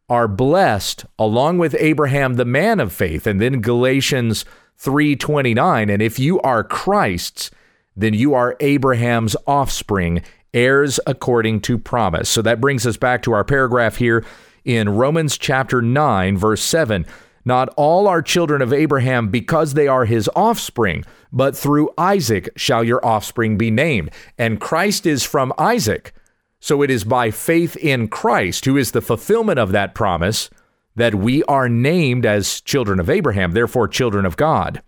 are 0.09 0.29
blessed 0.29 1.05
along 1.19 1.59
with 1.59 1.75
Abraham, 1.79 2.35
the 2.35 2.45
man 2.45 2.81
of 2.81 2.93
faith. 2.93 3.27
And 3.27 3.41
then 3.41 3.61
Galatians 3.61 4.45
3:29 4.79 5.91
and 5.91 6.01
if 6.01 6.21
you 6.21 6.41
are 6.43 6.63
Christ's 6.63 7.51
then 7.97 8.15
you 8.15 8.33
are 8.33 8.57
Abraham's 8.61 9.35
offspring 9.45 10.23
heirs 10.55 11.01
according 11.05 11.61
to 11.61 11.77
promise 11.77 12.29
so 12.29 12.41
that 12.43 12.61
brings 12.61 12.87
us 12.87 12.97
back 12.97 13.21
to 13.21 13.33
our 13.33 13.43
paragraph 13.43 13.97
here 13.97 14.25
in 14.65 14.89
Romans 14.89 15.37
chapter 15.37 15.83
9 15.83 16.39
verse 16.39 16.63
7 16.63 17.05
not 17.49 17.71
all 17.77 18.07
are 18.07 18.21
children 18.21 18.61
of 18.61 18.75
Abraham 18.75 19.29
because 19.29 19.73
they 19.73 19.89
are 19.89 20.05
his 20.05 20.29
offspring, 20.37 21.03
but 21.33 21.57
through 21.57 21.89
Isaac 21.97 22.51
shall 22.57 22.85
your 22.85 23.03
offspring 23.03 23.57
be 23.57 23.71
named. 23.71 24.11
And 24.37 24.61
Christ 24.61 25.07
is 25.07 25.25
from 25.25 25.55
Isaac. 25.57 26.13
So 26.61 26.83
it 26.83 26.91
is 26.91 27.05
by 27.05 27.31
faith 27.31 27.77
in 27.77 28.09
Christ, 28.09 28.65
who 28.65 28.77
is 28.77 28.93
the 28.93 29.01
fulfillment 29.01 29.59
of 29.59 29.73
that 29.73 29.95
promise, 29.95 30.51
that 30.97 31.15
we 31.15 31.45
are 31.45 31.69
named 31.69 32.27
as 32.27 32.61
children 32.61 32.99
of 32.99 33.09
Abraham, 33.09 33.53
therefore 33.53 33.89
children 33.89 34.27
of 34.27 34.37
God. 34.37 34.83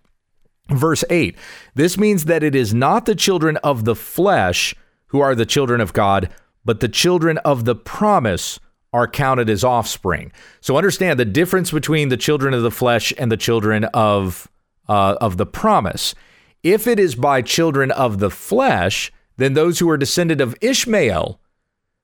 Verse 0.69 1.03
8 1.09 1.37
This 1.75 1.97
means 1.97 2.25
that 2.25 2.43
it 2.43 2.55
is 2.55 2.73
not 2.73 3.05
the 3.05 3.15
children 3.15 3.57
of 3.57 3.85
the 3.85 3.95
flesh 3.95 4.75
who 5.07 5.19
are 5.19 5.35
the 5.35 5.45
children 5.45 5.81
of 5.81 5.93
God, 5.93 6.29
but 6.63 6.79
the 6.79 6.89
children 6.89 7.37
of 7.39 7.65
the 7.65 7.75
promise 7.75 8.59
are 8.93 9.07
counted 9.07 9.49
as 9.49 9.63
offspring. 9.63 10.31
So 10.59 10.77
understand 10.77 11.19
the 11.19 11.25
difference 11.25 11.71
between 11.71 12.09
the 12.09 12.17
children 12.17 12.53
of 12.53 12.61
the 12.61 12.71
flesh 12.71 13.13
and 13.17 13.31
the 13.31 13.37
children 13.37 13.85
of 13.85 14.49
uh, 14.89 15.15
of 15.21 15.37
the 15.37 15.45
promise. 15.45 16.13
If 16.63 16.85
it 16.87 16.99
is 16.99 17.15
by 17.15 17.41
children 17.41 17.91
of 17.91 18.19
the 18.19 18.29
flesh, 18.29 19.11
then 19.37 19.53
those 19.53 19.79
who 19.79 19.89
are 19.89 19.97
descended 19.97 20.41
of 20.41 20.55
Ishmael 20.61 21.39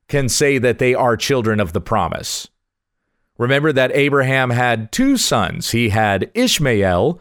can 0.07 0.29
say 0.29 0.57
that 0.57 0.79
they 0.79 0.93
are 0.93 1.17
children 1.17 1.59
of 1.59 1.73
the 1.73 1.81
promise. 1.81 2.47
Remember 3.37 3.71
that 3.71 3.95
Abraham 3.95 4.49
had 4.49 4.91
two 4.91 5.17
sons. 5.17 5.71
He 5.71 5.89
had 5.89 6.31
Ishmael 6.33 7.19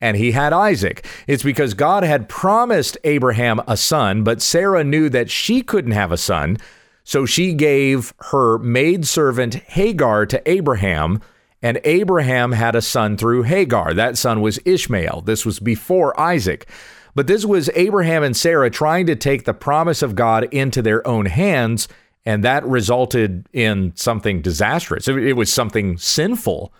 and 0.00 0.16
he 0.16 0.32
had 0.32 0.52
Isaac. 0.52 1.06
It's 1.26 1.42
because 1.42 1.72
God 1.72 2.02
had 2.02 2.28
promised 2.28 2.98
Abraham 3.04 3.60
a 3.66 3.76
son, 3.76 4.22
but 4.22 4.42
Sarah 4.42 4.84
knew 4.84 5.08
that 5.08 5.30
she 5.30 5.62
couldn't 5.62 5.92
have 5.92 6.12
a 6.12 6.18
son. 6.18 6.58
So 7.04 7.24
she 7.24 7.54
gave 7.54 8.12
her 8.30 8.58
maidservant 8.58 9.54
Hagar 9.54 10.26
to 10.26 10.50
Abraham, 10.50 11.20
and 11.62 11.80
Abraham 11.84 12.52
had 12.52 12.74
a 12.74 12.82
son 12.82 13.16
through 13.16 13.44
Hagar. 13.44 13.94
That 13.94 14.18
son 14.18 14.42
was 14.42 14.58
Ishmael. 14.66 15.22
This 15.22 15.46
was 15.46 15.58
before 15.60 16.18
Isaac. 16.20 16.68
But 17.14 17.26
this 17.26 17.44
was 17.44 17.70
Abraham 17.74 18.22
and 18.22 18.36
Sarah 18.36 18.70
trying 18.70 19.06
to 19.06 19.16
take 19.16 19.44
the 19.44 19.54
promise 19.54 20.02
of 20.02 20.14
God 20.14 20.44
into 20.52 20.82
their 20.82 21.06
own 21.06 21.26
hands, 21.26 21.88
and 22.26 22.42
that 22.44 22.64
resulted 22.64 23.46
in 23.52 23.92
something 23.96 24.40
disastrous. 24.40 25.08
It 25.08 25.36
was 25.36 25.52
something 25.52 25.98
sinful. 25.98 26.72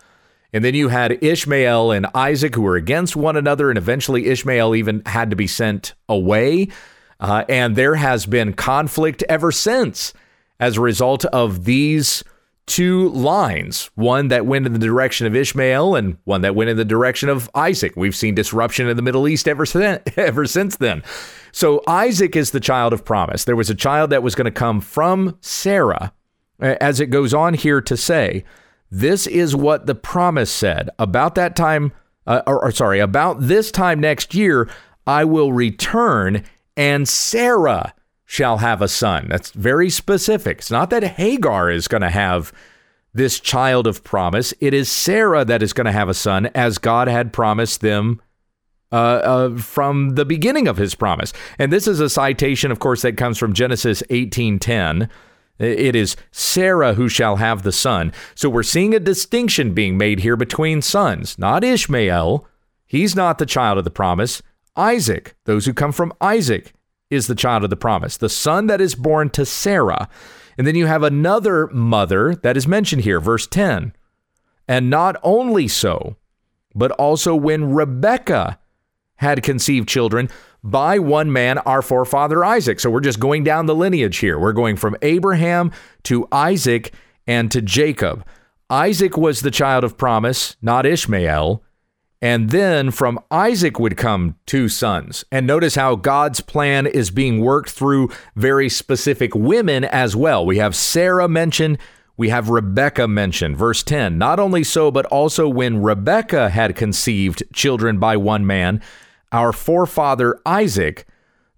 And 0.53 0.63
then 0.63 0.73
you 0.73 0.87
had 0.87 1.23
Ishmael 1.23 1.91
and 1.91 2.07
Isaac 2.15 2.55
who 2.55 2.61
were 2.61 2.77
against 2.77 3.15
one 3.15 3.35
another, 3.35 3.69
and 3.69 3.77
eventually 3.77 4.27
Ishmael 4.27 4.73
even 4.75 5.01
had 5.05 5.29
to 5.29 5.35
be 5.35 5.47
sent 5.47 5.93
away. 6.07 6.69
Uh, 7.19 7.43
and 7.49 7.75
there 7.75 7.95
has 7.95 8.25
been 8.25 8.53
conflict 8.53 9.23
ever 9.29 9.51
since 9.51 10.13
as 10.59 10.77
a 10.77 10.81
result 10.81 11.25
of 11.25 11.65
these 11.65 12.23
two 12.65 13.09
lines 13.09 13.89
one 13.95 14.29
that 14.29 14.45
went 14.45 14.65
in 14.65 14.73
the 14.73 14.79
direction 14.79 15.27
of 15.27 15.35
Ishmael 15.35 15.95
and 15.95 16.17
one 16.23 16.41
that 16.41 16.55
went 16.55 16.69
in 16.69 16.77
the 16.77 16.85
direction 16.85 17.29
of 17.29 17.49
Isaac. 17.53 17.93
We've 17.95 18.15
seen 18.15 18.35
disruption 18.35 18.87
in 18.87 18.95
the 18.95 19.03
Middle 19.03 19.27
East 19.27 19.47
ever 19.47 19.65
since, 19.65 20.01
ever 20.17 20.45
since 20.45 20.77
then. 20.77 21.03
So 21.51 21.83
Isaac 21.87 22.35
is 22.35 22.51
the 22.51 22.59
child 22.59 22.93
of 22.93 23.05
promise. 23.05 23.43
There 23.43 23.55
was 23.55 23.69
a 23.69 23.75
child 23.75 24.09
that 24.09 24.23
was 24.23 24.35
going 24.35 24.45
to 24.45 24.51
come 24.51 24.81
from 24.81 25.37
Sarah, 25.41 26.11
as 26.59 26.99
it 26.99 27.07
goes 27.07 27.33
on 27.33 27.53
here 27.53 27.81
to 27.81 27.95
say, 27.95 28.43
this 28.91 29.27
is 29.27 29.55
what 29.55 29.85
the 29.85 29.95
promise 29.95 30.51
said 30.51 30.89
about 30.99 31.35
that 31.35 31.55
time, 31.55 31.91
uh, 32.27 32.41
or, 32.47 32.63
or 32.63 32.71
sorry, 32.71 32.99
about 32.99 33.41
this 33.41 33.71
time 33.71 33.99
next 33.99 34.33
year, 34.33 34.69
I 35.07 35.25
will 35.25 35.53
return 35.53 36.43
and 36.77 37.07
Sarah 37.07 37.93
shall 38.25 38.57
have 38.57 38.81
a 38.81 38.87
son. 38.87 39.27
That's 39.29 39.51
very 39.51 39.89
specific. 39.89 40.57
It's 40.57 40.71
not 40.71 40.89
that 40.89 41.03
Hagar 41.03 41.69
is 41.69 41.87
going 41.87 42.01
to 42.01 42.09
have 42.09 42.51
this 43.13 43.39
child 43.39 43.87
of 43.87 44.03
promise. 44.03 44.53
It 44.59 44.73
is 44.73 44.91
Sarah 44.91 45.45
that 45.45 45.63
is 45.63 45.73
going 45.73 45.85
to 45.85 45.91
have 45.91 46.09
a 46.09 46.13
son, 46.13 46.47
as 46.55 46.77
God 46.77 47.07
had 47.07 47.31
promised 47.31 47.81
them 47.81 48.21
uh, 48.91 48.95
uh, 48.95 49.57
from 49.57 50.15
the 50.15 50.25
beginning 50.25 50.67
of 50.67 50.77
His 50.77 50.95
promise. 50.95 51.33
And 51.57 51.71
this 51.71 51.87
is 51.87 51.99
a 51.99 52.09
citation, 52.09 52.71
of 52.71 52.79
course, 52.79 53.03
that 53.03 53.15
comes 53.15 53.37
from 53.37 53.53
Genesis 53.53 54.03
eighteen 54.09 54.59
ten. 54.59 55.09
It 55.57 55.95
is 55.95 56.17
Sarah 56.31 56.95
who 56.95 57.07
shall 57.07 57.37
have 57.37 57.63
the 57.63 57.71
son. 57.71 58.11
So 58.35 58.49
we're 58.49 58.63
seeing 58.63 58.93
a 58.93 58.99
distinction 58.99 59.73
being 59.73 59.97
made 59.97 60.19
here 60.19 60.35
between 60.35 60.81
sons, 60.81 61.39
not 61.39 61.63
Ishmael. 61.63 62.45
He's 62.85 63.15
not 63.15 63.37
the 63.37 63.45
child 63.45 63.77
of 63.77 63.85
the 63.85 63.89
promise. 63.89 64.41
Isaac, 64.75 65.35
those 65.45 65.65
who 65.65 65.73
come 65.73 65.93
from 65.93 66.11
Isaac, 66.19 66.73
is 67.09 67.27
the 67.27 67.35
child 67.35 67.63
of 67.63 67.69
the 67.69 67.75
promise, 67.75 68.17
the 68.17 68.29
son 68.29 68.67
that 68.67 68.81
is 68.81 68.95
born 68.95 69.29
to 69.31 69.45
Sarah. 69.45 70.09
And 70.57 70.65
then 70.65 70.75
you 70.75 70.85
have 70.85 71.03
another 71.03 71.67
mother 71.67 72.35
that 72.35 72.57
is 72.57 72.67
mentioned 72.67 73.03
here, 73.03 73.19
verse 73.19 73.47
10. 73.47 73.93
And 74.67 74.89
not 74.89 75.17
only 75.21 75.67
so, 75.67 76.15
but 76.73 76.91
also 76.91 77.35
when 77.35 77.73
Rebekah 77.73 78.59
had 79.17 79.43
conceived 79.43 79.87
children 79.87 80.29
by 80.63 80.97
one 80.97 81.31
man, 81.31 81.59
our 81.59 81.81
forefather 81.81 82.43
Isaac. 82.43 82.79
So 82.79 82.89
we're 82.89 82.99
just 82.99 83.19
going 83.19 83.43
down 83.43 83.67
the 83.67 83.75
lineage 83.75 84.17
here. 84.17 84.39
We're 84.39 84.53
going 84.53 84.75
from 84.75 84.97
Abraham 85.01 85.71
to 86.03 86.27
Isaac 86.31 86.93
and 87.27 87.51
to 87.51 87.61
Jacob. 87.61 88.25
Isaac 88.69 89.15
was 89.15 89.41
the 89.41 89.51
child 89.51 89.83
of 89.83 89.97
promise, 89.97 90.55
not 90.61 90.85
Ishmael. 90.85 91.63
And 92.21 92.49
then 92.49 92.91
from 92.91 93.19
Isaac 93.29 93.79
would 93.79 93.97
come 93.97 94.35
two 94.45 94.69
sons. 94.69 95.25
And 95.31 95.45
notice 95.45 95.75
how 95.75 95.95
God's 95.95 96.39
plan 96.39 96.87
is 96.87 97.11
being 97.11 97.41
worked 97.41 97.69
through 97.69 98.09
very 98.35 98.69
specific 98.69 99.35
women 99.35 99.83
as 99.83 100.15
well. 100.15 100.45
We 100.45 100.57
have 100.57 100.75
Sarah 100.75 101.27
mentioned, 101.27 101.77
we 102.17 102.29
have 102.29 102.49
Rebecca 102.49 103.07
mentioned. 103.07 103.57
Verse 103.57 103.83
10 103.83 104.17
Not 104.17 104.39
only 104.39 104.63
so, 104.63 104.91
but 104.91 105.05
also 105.07 105.47
when 105.47 105.81
Rebecca 105.81 106.49
had 106.49 106.75
conceived 106.75 107.43
children 107.53 107.99
by 107.99 108.17
one 108.17 108.45
man, 108.45 108.81
our 109.31 109.51
forefather 109.51 110.39
Isaac, 110.45 111.05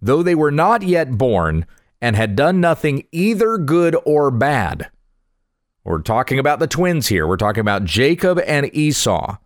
though 0.02 0.24
they 0.24 0.36
were 0.36 0.52
not 0.52 0.82
yet 0.82 1.18
born 1.18 1.66
and 2.02 2.16
had 2.16 2.36
done 2.36 2.60
nothing 2.60 3.04
either 3.12 3.58
good 3.58 3.96
or 4.06 4.32
bad, 4.32 4.90
We're 5.84 6.02
talking 6.02 6.40
about 6.40 6.60
the 6.60 6.68
twins 6.68 7.08
here. 7.08 7.26
We're 7.26 7.38
talking 7.38 7.62
about 7.62 7.86
Jacob 7.86 8.40
and 8.46 8.70
Esau. 8.76 9.38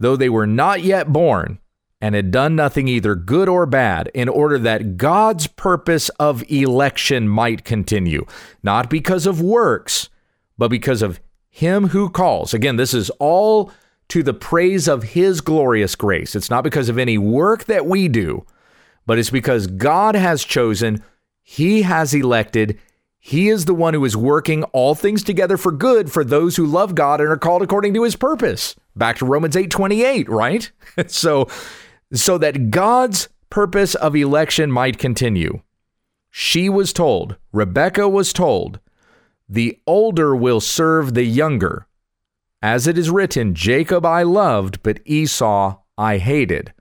Though 0.00 0.16
they 0.16 0.28
were 0.28 0.46
not 0.46 0.82
yet 0.82 1.12
born 1.12 1.60
and 2.00 2.14
had 2.14 2.30
done 2.30 2.56
nothing 2.56 2.88
either 2.88 3.14
good 3.14 3.48
or 3.48 3.66
bad, 3.66 4.10
in 4.14 4.28
order 4.28 4.58
that 4.58 4.96
God's 4.96 5.46
purpose 5.46 6.08
of 6.18 6.42
election 6.50 7.28
might 7.28 7.62
continue, 7.62 8.24
not 8.62 8.88
because 8.88 9.26
of 9.26 9.42
works, 9.42 10.08
but 10.56 10.68
because 10.68 11.02
of 11.02 11.20
him 11.50 11.88
who 11.88 12.08
calls. 12.08 12.54
Again, 12.54 12.76
this 12.76 12.94
is 12.94 13.10
all 13.18 13.70
to 14.08 14.22
the 14.22 14.32
praise 14.32 14.88
of 14.88 15.02
his 15.02 15.42
glorious 15.42 15.94
grace. 15.94 16.34
It's 16.34 16.48
not 16.48 16.64
because 16.64 16.88
of 16.88 16.96
any 16.96 17.18
work 17.18 17.64
that 17.64 17.84
we 17.84 18.08
do, 18.08 18.46
but 19.04 19.18
it's 19.18 19.30
because 19.30 19.66
God 19.66 20.14
has 20.14 20.42
chosen, 20.42 21.02
he 21.42 21.82
has 21.82 22.14
elected, 22.14 22.78
he 23.22 23.50
is 23.50 23.66
the 23.66 23.74
one 23.74 23.92
who 23.92 24.04
is 24.06 24.16
working 24.16 24.64
all 24.64 24.94
things 24.94 25.22
together 25.22 25.58
for 25.58 25.70
good 25.70 26.10
for 26.10 26.24
those 26.24 26.56
who 26.56 26.64
love 26.64 26.94
God 26.94 27.20
and 27.20 27.28
are 27.28 27.36
called 27.36 27.60
according 27.60 27.92
to 27.94 28.02
his 28.02 28.16
purpose. 28.16 28.74
Back 28.96 29.18
to 29.18 29.26
Romans 29.26 29.54
8:28, 29.54 30.28
right? 30.28 30.70
so 31.06 31.46
so 32.12 32.38
that 32.38 32.70
God's 32.70 33.28
purpose 33.50 33.94
of 33.94 34.16
election 34.16 34.72
might 34.72 34.98
continue. 34.98 35.60
She 36.30 36.68
was 36.68 36.92
told, 36.92 37.36
Rebecca 37.52 38.08
was 38.08 38.32
told, 38.32 38.80
the 39.48 39.78
older 39.86 40.34
will 40.34 40.60
serve 40.60 41.12
the 41.14 41.24
younger. 41.24 41.86
As 42.62 42.86
it 42.86 42.96
is 42.96 43.10
written, 43.10 43.54
Jacob 43.54 44.06
I 44.06 44.22
loved, 44.22 44.82
but 44.82 45.00
Esau 45.04 45.78
I 45.98 46.18
hated. 46.18 46.72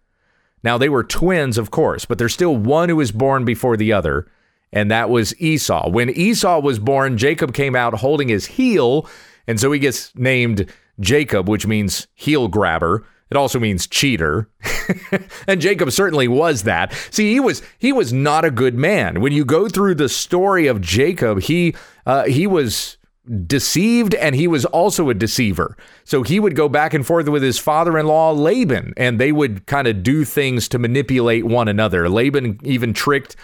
Now 0.63 0.77
they 0.77 0.89
were 0.89 1.03
twins, 1.03 1.57
of 1.57 1.71
course, 1.71 2.05
but 2.05 2.17
there's 2.17 2.33
still 2.33 2.55
one 2.55 2.89
who 2.89 2.97
was 2.97 3.11
born 3.11 3.43
before 3.43 3.75
the 3.75 3.91
other, 3.91 4.27
and 4.71 4.91
that 4.91 5.09
was 5.09 5.39
Esau. 5.39 5.89
When 5.89 6.09
Esau 6.09 6.59
was 6.59 6.79
born, 6.79 7.17
Jacob 7.17 7.53
came 7.53 7.75
out 7.75 7.95
holding 7.95 8.29
his 8.29 8.45
heel, 8.45 9.09
and 9.47 9.59
so 9.59 9.71
he 9.71 9.79
gets 9.79 10.15
named 10.15 10.71
Jacob, 10.99 11.49
which 11.49 11.65
means 11.65 12.07
heel 12.13 12.47
grabber. 12.47 13.05
It 13.31 13.37
also 13.37 13.59
means 13.59 13.85
cheater. 13.85 14.49
and 15.47 15.61
Jacob 15.61 15.91
certainly 15.91 16.27
was 16.27 16.63
that. 16.63 16.93
See, 17.11 17.31
he 17.31 17.39
was 17.39 17.61
he 17.77 17.93
was 17.93 18.11
not 18.11 18.43
a 18.43 18.51
good 18.51 18.75
man. 18.75 19.21
When 19.21 19.33
you 19.33 19.45
go 19.45 19.69
through 19.69 19.95
the 19.95 20.09
story 20.09 20.65
of 20.65 20.81
Jacob, 20.81 21.41
he 21.41 21.75
uh, 22.07 22.25
he 22.25 22.47
was 22.47 22.97
deceived 23.45 24.15
and 24.15 24.35
he 24.35 24.47
was 24.47 24.65
also 24.65 25.09
a 25.09 25.13
deceiver. 25.13 25.77
So 26.03 26.23
he 26.23 26.39
would 26.39 26.55
go 26.55 26.67
back 26.67 26.95
and 26.95 27.05
forth 27.05 27.29
with 27.29 27.43
his 27.43 27.59
father-in-law 27.59 28.31
Laban 28.31 28.93
and 28.97 29.19
they 29.19 29.31
would 29.31 29.67
kind 29.67 29.87
of 29.87 30.01
do 30.01 30.25
things 30.25 30.67
to 30.69 30.79
manipulate 30.79 31.45
one 31.45 31.67
another. 31.67 32.09
Laban 32.09 32.59
even 32.63 32.93
tricked 32.93 33.35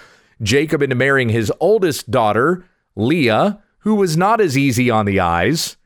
Jacob 0.42 0.82
into 0.82 0.96
marrying 0.96 1.30
his 1.30 1.52
oldest 1.60 2.12
daughter, 2.12 2.66
Leah, 2.96 3.62
who 3.80 3.96
was 3.96 4.18
not 4.18 4.42
as 4.42 4.58
easy 4.58 4.90
on 4.90 5.06
the 5.06 5.20
eyes, 5.20 5.78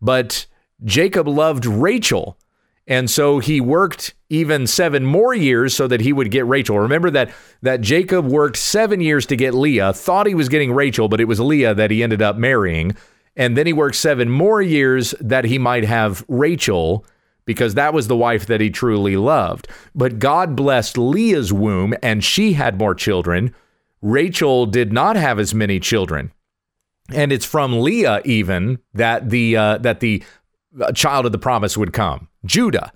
but 0.00 0.46
Jacob 0.84 1.26
loved 1.26 1.64
Rachel 1.64 2.36
and 2.88 3.10
so 3.10 3.40
he 3.40 3.60
worked 3.60 4.14
even 4.30 4.66
seven 4.66 5.04
more 5.04 5.34
years 5.34 5.74
so 5.74 5.88
that 5.88 6.00
he 6.00 6.12
would 6.12 6.30
get 6.30 6.46
Rachel. 6.46 6.78
Remember 6.78 7.10
that 7.10 7.30
that 7.62 7.80
Jacob 7.80 8.26
worked 8.26 8.56
seven 8.56 9.00
years 9.00 9.26
to 9.26 9.36
get 9.36 9.54
Leah, 9.54 9.92
thought 9.92 10.26
he 10.26 10.34
was 10.34 10.48
getting 10.48 10.72
Rachel, 10.72 11.08
but 11.08 11.20
it 11.20 11.26
was 11.26 11.40
Leah 11.40 11.74
that 11.74 11.90
he 11.90 12.02
ended 12.02 12.22
up 12.22 12.36
marrying. 12.36 12.96
And 13.36 13.56
then 13.56 13.66
he 13.66 13.72
worked 13.72 13.96
seven 13.96 14.30
more 14.30 14.62
years 14.62 15.14
that 15.20 15.44
he 15.44 15.58
might 15.58 15.84
have 15.84 16.24
Rachel 16.28 17.04
because 17.44 17.74
that 17.74 17.92
was 17.92 18.08
the 18.08 18.16
wife 18.16 18.46
that 18.46 18.60
he 18.60 18.70
truly 18.70 19.16
loved. 19.16 19.68
But 19.94 20.18
God 20.18 20.56
blessed 20.56 20.96
Leah's 20.96 21.52
womb 21.52 21.94
and 22.02 22.22
she 22.22 22.54
had 22.54 22.78
more 22.78 22.94
children. 22.94 23.54
Rachel 24.02 24.66
did 24.66 24.92
not 24.92 25.16
have 25.16 25.38
as 25.38 25.54
many 25.54 25.80
children. 25.80 26.32
And 27.12 27.32
it's 27.32 27.44
from 27.44 27.80
Leah 27.80 28.20
even 28.24 28.78
that 28.94 29.30
the 29.30 29.56
uh, 29.56 29.78
that 29.78 30.00
the 30.00 30.22
child 30.94 31.26
of 31.26 31.32
the 31.32 31.38
promise 31.38 31.76
would 31.76 31.92
come. 31.92 32.28
Judah, 32.44 32.92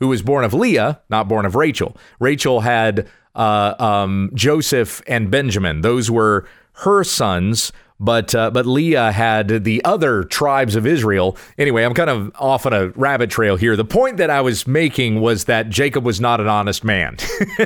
who 0.00 0.08
was 0.08 0.22
born 0.22 0.44
of 0.44 0.52
Leah, 0.52 1.00
not 1.08 1.28
born 1.28 1.46
of 1.46 1.54
Rachel. 1.54 1.96
Rachel 2.18 2.60
had 2.60 3.08
uh, 3.34 3.74
um, 3.78 4.30
Joseph 4.34 5.02
and 5.06 5.30
Benjamin. 5.30 5.80
Those 5.80 6.10
were 6.10 6.46
her 6.74 7.04
sons. 7.04 7.72
But 8.02 8.34
uh, 8.34 8.50
but 8.50 8.66
Leah 8.66 9.12
had 9.12 9.62
the 9.62 9.82
other 9.84 10.24
tribes 10.24 10.74
of 10.74 10.88
Israel. 10.88 11.36
Anyway, 11.56 11.84
I'm 11.84 11.94
kind 11.94 12.10
of 12.10 12.32
off 12.34 12.66
on 12.66 12.72
a 12.72 12.88
rabbit 12.88 13.30
trail 13.30 13.54
here. 13.54 13.76
The 13.76 13.84
point 13.84 14.16
that 14.16 14.28
I 14.28 14.40
was 14.40 14.66
making 14.66 15.20
was 15.20 15.44
that 15.44 15.68
Jacob 15.70 16.04
was 16.04 16.20
not 16.20 16.40
an 16.40 16.48
honest 16.48 16.82
man. 16.82 17.16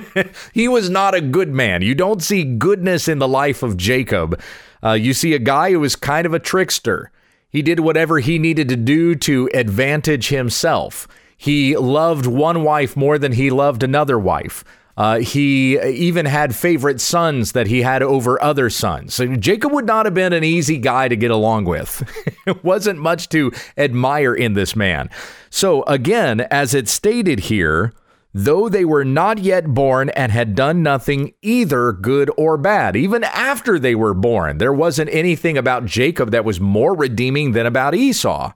he 0.52 0.68
was 0.68 0.90
not 0.90 1.14
a 1.14 1.22
good 1.22 1.48
man. 1.48 1.80
You 1.80 1.94
don't 1.94 2.22
see 2.22 2.44
goodness 2.44 3.08
in 3.08 3.18
the 3.18 3.26
life 3.26 3.62
of 3.62 3.78
Jacob. 3.78 4.38
Uh, 4.84 4.92
you 4.92 5.14
see 5.14 5.32
a 5.32 5.38
guy 5.38 5.70
who 5.70 5.80
was 5.80 5.96
kind 5.96 6.26
of 6.26 6.34
a 6.34 6.38
trickster. 6.38 7.10
He 7.48 7.62
did 7.62 7.80
whatever 7.80 8.18
he 8.18 8.38
needed 8.38 8.68
to 8.68 8.76
do 8.76 9.14
to 9.14 9.48
advantage 9.54 10.28
himself. 10.28 11.08
He 11.38 11.74
loved 11.78 12.26
one 12.26 12.62
wife 12.62 12.94
more 12.94 13.18
than 13.18 13.32
he 13.32 13.48
loved 13.48 13.82
another 13.82 14.18
wife. 14.18 14.64
Uh, 14.96 15.18
he 15.18 15.78
even 15.78 16.24
had 16.24 16.54
favorite 16.54 17.00
sons 17.00 17.52
that 17.52 17.66
he 17.66 17.82
had 17.82 18.02
over 18.02 18.42
other 18.42 18.70
sons. 18.70 19.14
So 19.14 19.26
Jacob 19.36 19.72
would 19.72 19.84
not 19.84 20.06
have 20.06 20.14
been 20.14 20.32
an 20.32 20.44
easy 20.44 20.78
guy 20.78 21.08
to 21.08 21.16
get 21.16 21.30
along 21.30 21.66
with. 21.66 22.02
it 22.46 22.64
wasn't 22.64 22.98
much 22.98 23.28
to 23.30 23.52
admire 23.76 24.34
in 24.34 24.54
this 24.54 24.74
man. 24.74 25.10
So, 25.50 25.82
again, 25.84 26.40
as 26.50 26.74
it's 26.74 26.92
stated 26.92 27.40
here, 27.40 27.92
though 28.32 28.68
they 28.68 28.84
were 28.84 29.04
not 29.04 29.38
yet 29.38 29.66
born 29.68 30.10
and 30.10 30.32
had 30.32 30.54
done 30.54 30.82
nothing 30.82 31.32
either 31.42 31.92
good 31.92 32.30
or 32.36 32.56
bad. 32.56 32.96
Even 32.96 33.24
after 33.24 33.78
they 33.78 33.94
were 33.94 34.14
born, 34.14 34.58
there 34.58 34.72
wasn't 34.72 35.08
anything 35.12 35.56
about 35.56 35.86
Jacob 35.86 36.30
that 36.30 36.44
was 36.44 36.60
more 36.60 36.94
redeeming 36.94 37.52
than 37.52 37.66
about 37.66 37.94
Esau. 37.94 38.52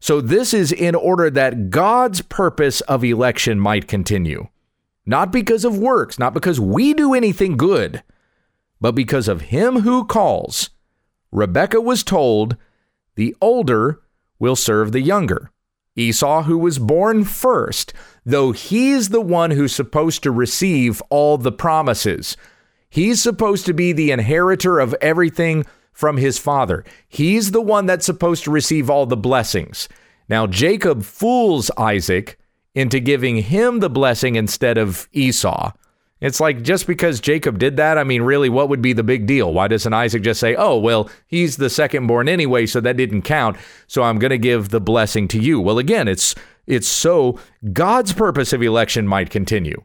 So, 0.00 0.20
this 0.20 0.52
is 0.52 0.72
in 0.72 0.94
order 0.94 1.30
that 1.30 1.70
God's 1.70 2.20
purpose 2.20 2.82
of 2.82 3.02
election 3.02 3.58
might 3.58 3.88
continue. 3.88 4.48
Not 5.06 5.32
because 5.32 5.64
of 5.64 5.78
works, 5.78 6.18
not 6.18 6.34
because 6.34 6.58
we 6.58 6.94
do 6.94 7.14
anything 7.14 7.56
good, 7.56 8.02
but 8.80 8.92
because 8.92 9.28
of 9.28 9.42
him 9.42 9.80
who 9.80 10.04
calls. 10.04 10.70
Rebekah 11.30 11.80
was 11.80 12.02
told, 12.02 12.56
the 13.16 13.36
older 13.40 14.00
will 14.38 14.56
serve 14.56 14.92
the 14.92 15.00
younger. 15.00 15.50
Esau, 15.96 16.42
who 16.42 16.58
was 16.58 16.78
born 16.78 17.24
first, 17.24 17.92
though 18.24 18.52
he's 18.52 19.10
the 19.10 19.20
one 19.20 19.52
who's 19.52 19.74
supposed 19.74 20.22
to 20.22 20.30
receive 20.30 21.00
all 21.10 21.38
the 21.38 21.52
promises. 21.52 22.36
He's 22.88 23.20
supposed 23.20 23.66
to 23.66 23.74
be 23.74 23.92
the 23.92 24.10
inheritor 24.10 24.80
of 24.80 24.94
everything 25.00 25.64
from 25.92 26.16
his 26.16 26.38
father. 26.38 26.84
He's 27.08 27.52
the 27.52 27.60
one 27.60 27.86
that's 27.86 28.06
supposed 28.06 28.44
to 28.44 28.50
receive 28.50 28.90
all 28.90 29.06
the 29.06 29.16
blessings. 29.16 29.88
Now, 30.28 30.46
Jacob 30.46 31.04
fools 31.04 31.70
Isaac 31.76 32.38
into 32.74 33.00
giving 33.00 33.36
him 33.36 33.80
the 33.80 33.90
blessing 33.90 34.36
instead 34.36 34.78
of 34.78 35.08
Esau. 35.12 35.72
It's 36.20 36.40
like 36.40 36.62
just 36.62 36.86
because 36.86 37.20
Jacob 37.20 37.58
did 37.58 37.76
that, 37.76 37.98
I 37.98 38.04
mean, 38.04 38.22
really, 38.22 38.48
what 38.48 38.68
would 38.68 38.80
be 38.80 38.94
the 38.94 39.02
big 39.02 39.26
deal? 39.26 39.52
Why 39.52 39.68
doesn't 39.68 39.92
Isaac 39.92 40.22
just 40.22 40.40
say, 40.40 40.54
oh, 40.54 40.78
well, 40.78 41.10
he's 41.26 41.56
the 41.58 41.68
second 41.68 42.06
born 42.06 42.28
anyway, 42.28 42.66
so 42.66 42.80
that 42.80 42.96
didn't 42.96 43.22
count, 43.22 43.58
so 43.86 44.02
I'm 44.02 44.18
going 44.18 44.30
to 44.30 44.38
give 44.38 44.70
the 44.70 44.80
blessing 44.80 45.28
to 45.28 45.38
you? 45.38 45.60
Well, 45.60 45.78
again, 45.78 46.08
it's 46.08 46.34
it's 46.66 46.88
so 46.88 47.38
God's 47.72 48.12
purpose 48.14 48.52
of 48.52 48.62
election 48.62 49.06
might 49.06 49.28
continue. 49.28 49.84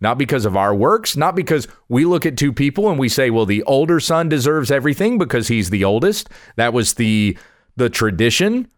Not 0.00 0.18
because 0.18 0.44
of 0.44 0.56
our 0.56 0.74
works, 0.74 1.16
not 1.16 1.34
because 1.34 1.68
we 1.88 2.04
look 2.04 2.26
at 2.26 2.36
two 2.36 2.52
people 2.52 2.90
and 2.90 2.98
we 2.98 3.08
say, 3.08 3.30
well, 3.30 3.46
the 3.46 3.62
older 3.64 4.00
son 4.00 4.28
deserves 4.28 4.70
everything 4.70 5.16
because 5.16 5.48
he's 5.48 5.70
the 5.70 5.84
oldest. 5.84 6.28
That 6.56 6.72
was 6.72 6.94
the 6.94 7.36
the 7.76 7.90
tradition. 7.90 8.68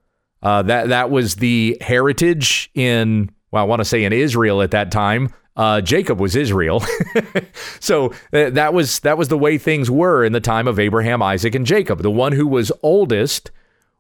Uh, 0.42 0.62
that 0.62 0.88
that 0.88 1.10
was 1.10 1.36
the 1.36 1.76
heritage 1.80 2.70
in 2.74 3.30
well, 3.54 3.62
I 3.62 3.66
want 3.66 3.78
to 3.78 3.84
say 3.84 4.02
in 4.02 4.12
Israel 4.12 4.62
at 4.62 4.72
that 4.72 4.90
time. 4.90 5.32
Uh, 5.56 5.80
Jacob 5.80 6.18
was 6.18 6.34
Israel, 6.34 6.82
so 7.78 8.12
uh, 8.32 8.50
that 8.50 8.74
was 8.74 8.98
that 9.00 9.16
was 9.16 9.28
the 9.28 9.38
way 9.38 9.56
things 9.56 9.88
were 9.88 10.24
in 10.24 10.32
the 10.32 10.40
time 10.40 10.66
of 10.66 10.80
Abraham, 10.80 11.22
Isaac, 11.22 11.54
and 11.54 11.64
Jacob. 11.64 12.02
The 12.02 12.10
one 12.10 12.32
who 12.32 12.48
was 12.48 12.72
oldest 12.82 13.52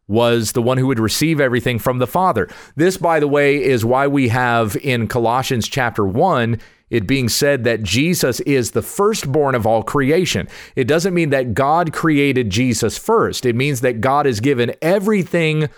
was 0.08 0.50
the 0.50 0.60
one 0.60 0.76
who 0.76 0.88
would 0.88 0.98
receive 0.98 1.38
everything 1.38 1.78
from 1.78 1.98
the 1.98 2.06
Father. 2.08 2.48
This, 2.74 2.96
by 2.96 3.20
the 3.20 3.28
way, 3.28 3.62
is 3.62 3.84
why 3.84 4.08
we 4.08 4.26
have 4.30 4.76
in 4.78 5.06
Colossians 5.06 5.68
chapter 5.68 6.04
1 6.04 6.58
it 6.90 7.06
being 7.06 7.28
said 7.28 7.62
that 7.62 7.84
Jesus 7.84 8.40
is 8.40 8.72
the 8.72 8.82
firstborn 8.82 9.54
of 9.54 9.68
all 9.68 9.84
creation. 9.84 10.48
It 10.74 10.88
doesn't 10.88 11.14
mean 11.14 11.30
that 11.30 11.54
God 11.54 11.92
created 11.92 12.50
Jesus 12.50 12.98
first. 12.98 13.46
It 13.46 13.54
means 13.54 13.82
that 13.82 14.00
God 14.00 14.26
has 14.26 14.40
given 14.40 14.74
everything 14.82 15.68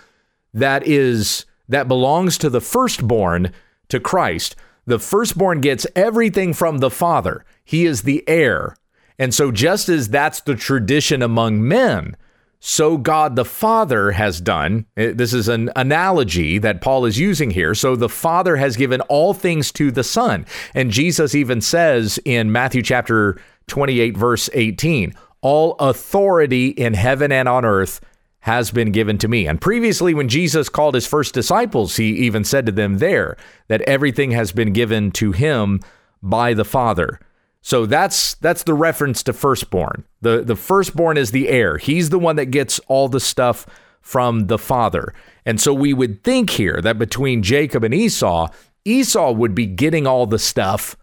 that 0.55 0.87
is 0.87 1.45
that 1.69 1.87
belongs 1.87 2.39
to 2.39 2.49
the 2.49 2.61
firstborn 2.61 3.53
to 3.89 3.99
Christ. 3.99 4.55
The 4.85 4.99
firstborn 4.99 5.61
gets 5.61 5.85
everything 5.95 6.53
from 6.53 6.77
the 6.77 6.89
Father. 6.89 7.43
He 7.63 7.85
is 7.85 8.03
the 8.03 8.27
heir. 8.27 8.77
And 9.19 9.33
so 9.33 9.51
just 9.51 9.89
as 9.89 10.09
that's 10.09 10.41
the 10.41 10.55
tradition 10.55 11.21
among 11.21 11.67
men, 11.67 12.15
so 12.59 12.97
God 12.97 13.35
the 13.35 13.45
Father 13.45 14.11
has 14.11 14.41
done. 14.41 14.85
Eh, 14.95 15.11
this 15.13 15.33
is 15.33 15.47
an 15.47 15.69
analogy 15.75 16.57
that 16.57 16.81
Paul 16.81 17.05
is 17.05 17.19
using 17.19 17.51
here. 17.51 17.75
So 17.75 17.95
the 17.95 18.09
Father 18.09 18.55
has 18.55 18.77
given 18.77 19.01
all 19.01 19.33
things 19.33 19.71
to 19.73 19.91
the 19.91 20.03
Son. 20.03 20.45
And 20.73 20.91
Jesus 20.91 21.35
even 21.35 21.61
says 21.61 22.19
in 22.25 22.51
Matthew 22.51 22.81
chapter 22.81 23.39
28, 23.67 24.17
verse 24.17 24.49
18, 24.53 25.13
all 25.41 25.75
authority 25.79 26.69
in 26.69 26.93
heaven 26.93 27.31
and 27.31 27.47
on 27.47 27.63
earth 27.63 28.01
has 28.47 28.71
been 28.71 28.91
given 28.91 29.17
to 29.19 29.27
me. 29.27 29.45
And 29.45 29.59
previously, 29.59 30.13
when 30.13 30.29
Jesus 30.29 30.69
called 30.69 30.95
his 30.95 31.05
first 31.05 31.33
disciples, 31.33 31.97
he 31.97 32.15
even 32.25 32.43
said 32.43 32.65
to 32.65 32.71
them 32.71 32.97
there 32.97 33.35
that 33.67 33.81
everything 33.81 34.31
has 34.31 34.53
been 34.53 34.71
given 34.71 35.11
to 35.11 35.33
him 35.33 35.81
by 36.23 36.53
the 36.53 36.65
Father. 36.65 37.19
So 37.61 37.85
that's 37.85 38.35
that's 38.35 38.63
the 38.63 38.73
reference 38.73 39.21
to 39.23 39.33
firstborn. 39.33 40.05
The 40.21 40.43
the 40.43 40.55
firstborn 40.55 41.17
is 41.17 41.31
the 41.31 41.49
heir. 41.49 41.77
He's 41.77 42.09
the 42.09 42.19
one 42.19 42.37
that 42.37 42.45
gets 42.45 42.79
all 42.87 43.09
the 43.09 43.19
stuff 43.19 43.65
from 43.99 44.47
the 44.47 44.57
father. 44.57 45.13
And 45.45 45.59
so 45.59 45.73
we 45.73 45.93
would 45.93 46.23
think 46.23 46.51
here 46.51 46.79
that 46.81 46.97
between 46.97 47.43
Jacob 47.43 47.83
and 47.83 47.93
Esau, 47.93 48.47
Esau 48.85 49.31
would 49.33 49.53
be 49.53 49.65
getting 49.65 50.07
all 50.07 50.25
the 50.25 50.39
stuff 50.39 50.95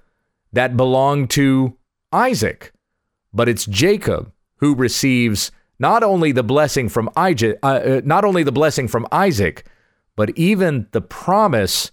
that 0.55 0.79
belonged 0.79 1.29
to 1.31 1.77
Isaac. 2.13 2.73
But 3.35 3.51
it's 3.51 3.67
Jacob 3.67 4.33
who 4.57 4.75
receives 4.75 5.51
not 5.79 6.03
only 6.03 6.33
the 6.33 6.43
blessing 6.43 6.89
from 6.89 7.11
Isaac, 7.17 7.59
uh, 7.63 7.67
uh, 7.67 8.01
not 8.05 8.25
only 8.25 8.43
the 8.43 8.53
blessing 8.53 8.89
from 8.89 9.07
Isaac, 9.11 9.67
but 10.17 10.31
even 10.37 10.87
the 10.93 11.01
promise 11.01 11.91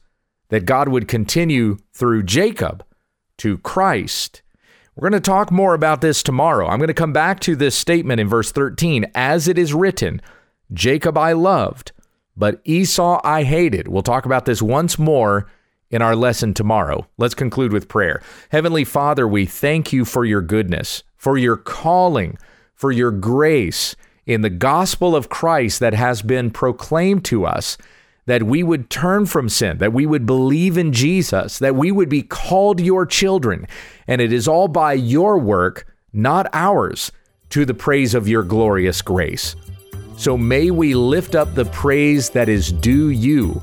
that 0.49 0.65
God 0.65 0.89
would 0.89 1.07
continue 1.07 1.77
through 1.93 2.23
Jacob 2.23 2.85
to 3.37 3.57
Christ. 3.59 4.41
We're 4.95 5.09
going 5.09 5.21
to 5.21 5.25
talk 5.25 5.51
more 5.51 5.73
about 5.73 6.01
this 6.01 6.21
tomorrow. 6.21 6.67
I'm 6.67 6.77
going 6.77 6.89
to 6.89 6.93
come 6.93 7.13
back 7.13 7.39
to 7.41 7.55
this 7.55 7.75
statement 7.75 8.19
in 8.19 8.27
verse 8.27 8.51
13 8.51 9.05
as 9.15 9.47
it 9.47 9.57
is 9.57 9.73
written, 9.73 10.21
Jacob 10.73 11.17
I 11.17 11.31
loved, 11.31 11.93
but 12.35 12.61
Esau 12.65 13.19
I 13.23 13.43
hated. 13.43 13.87
We'll 13.87 14.03
talk 14.03 14.25
about 14.25 14.45
this 14.45 14.61
once 14.61 14.99
more 14.99 15.49
in 15.89 16.01
our 16.01 16.15
lesson 16.15 16.53
tomorrow. 16.53 17.07
Let's 17.17 17.33
conclude 17.33 17.73
with 17.73 17.87
prayer. 17.87 18.21
Heavenly 18.49 18.83
Father, 18.83 19.27
we 19.27 19.45
thank 19.45 19.91
you 19.91 20.05
for 20.05 20.25
your 20.25 20.41
goodness, 20.41 21.03
for 21.15 21.37
your 21.37 21.57
calling 21.57 22.37
for 22.81 22.91
your 22.91 23.11
grace 23.11 23.95
in 24.25 24.41
the 24.41 24.49
gospel 24.49 25.15
of 25.15 25.29
Christ 25.29 25.79
that 25.81 25.93
has 25.93 26.23
been 26.23 26.49
proclaimed 26.49 27.23
to 27.25 27.45
us, 27.45 27.77
that 28.25 28.41
we 28.41 28.63
would 28.63 28.89
turn 28.89 29.27
from 29.27 29.49
sin, 29.49 29.77
that 29.77 29.93
we 29.93 30.07
would 30.07 30.25
believe 30.25 30.79
in 30.79 30.91
Jesus, 30.91 31.59
that 31.59 31.75
we 31.75 31.91
would 31.91 32.09
be 32.09 32.23
called 32.23 32.79
your 32.81 33.05
children. 33.05 33.67
And 34.07 34.19
it 34.19 34.33
is 34.33 34.47
all 34.47 34.67
by 34.67 34.93
your 34.93 35.37
work, 35.37 35.85
not 36.11 36.47
ours, 36.53 37.11
to 37.51 37.65
the 37.65 37.75
praise 37.75 38.15
of 38.15 38.27
your 38.27 38.41
glorious 38.41 39.03
grace. 39.03 39.55
So 40.17 40.35
may 40.35 40.71
we 40.71 40.95
lift 40.95 41.35
up 41.35 41.53
the 41.53 41.65
praise 41.65 42.31
that 42.31 42.49
is 42.49 42.71
due 42.71 43.09
you, 43.09 43.61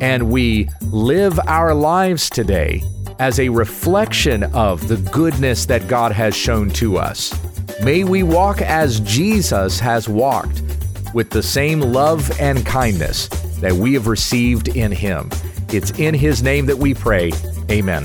and 0.00 0.30
we 0.30 0.68
live 0.92 1.40
our 1.48 1.74
lives 1.74 2.30
today 2.30 2.84
as 3.18 3.40
a 3.40 3.48
reflection 3.48 4.44
of 4.54 4.86
the 4.86 4.96
goodness 5.10 5.66
that 5.66 5.88
God 5.88 6.12
has 6.12 6.36
shown 6.36 6.70
to 6.70 6.98
us. 6.98 7.49
May 7.82 8.04
we 8.04 8.22
walk 8.22 8.60
as 8.60 9.00
Jesus 9.00 9.80
has 9.80 10.06
walked, 10.06 10.62
with 11.14 11.30
the 11.30 11.42
same 11.42 11.80
love 11.80 12.30
and 12.38 12.64
kindness 12.66 13.28
that 13.60 13.72
we 13.72 13.94
have 13.94 14.06
received 14.06 14.68
in 14.68 14.92
him. 14.92 15.30
It's 15.72 15.90
in 15.98 16.12
his 16.12 16.42
name 16.42 16.66
that 16.66 16.76
we 16.76 16.92
pray. 16.92 17.32
Amen. 17.70 18.04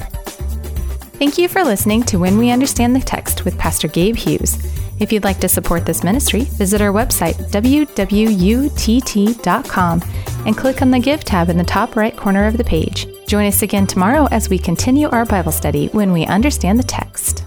Thank 1.20 1.38
you 1.38 1.50
for 1.50 1.64
listening 1.66 2.04
to 2.04 2.18
When 2.18 2.38
We 2.38 2.52
Understand 2.52 2.96
the 2.96 3.02
Text 3.02 3.44
with 3.44 3.58
Pastor 3.58 3.90
Gabe 3.90 4.16
Hughes. 4.16 4.58
If 5.02 5.12
you'd 5.12 5.26
like 5.26 5.42
to 5.42 5.50
support 5.50 5.86
this 5.86 6.06
ministry, 6.06 6.44
visit 6.44 6.80
our 6.80 6.94
website, 6.94 7.36
www.utt.com, 7.52 8.04
and 10.46 10.58
click 10.58 10.82
on 10.82 10.92
the 10.92 11.00
Give 11.00 11.24
tab 11.24 11.50
in 11.50 11.58
the 11.58 11.66
top 11.66 11.98
right 11.98 12.16
corner 12.16 12.46
of 12.46 12.56
the 12.58 12.64
page. 12.64 13.08
Join 13.28 13.46
us 13.46 13.62
again 13.62 13.88
tomorrow 13.88 14.30
as 14.32 14.50
we 14.50 14.58
continue 14.58 15.10
our 15.10 15.26
Bible 15.26 15.52
study 15.52 15.88
when 15.88 16.14
we 16.14 16.26
understand 16.26 16.80
the 16.80 16.84
text. 16.84 17.45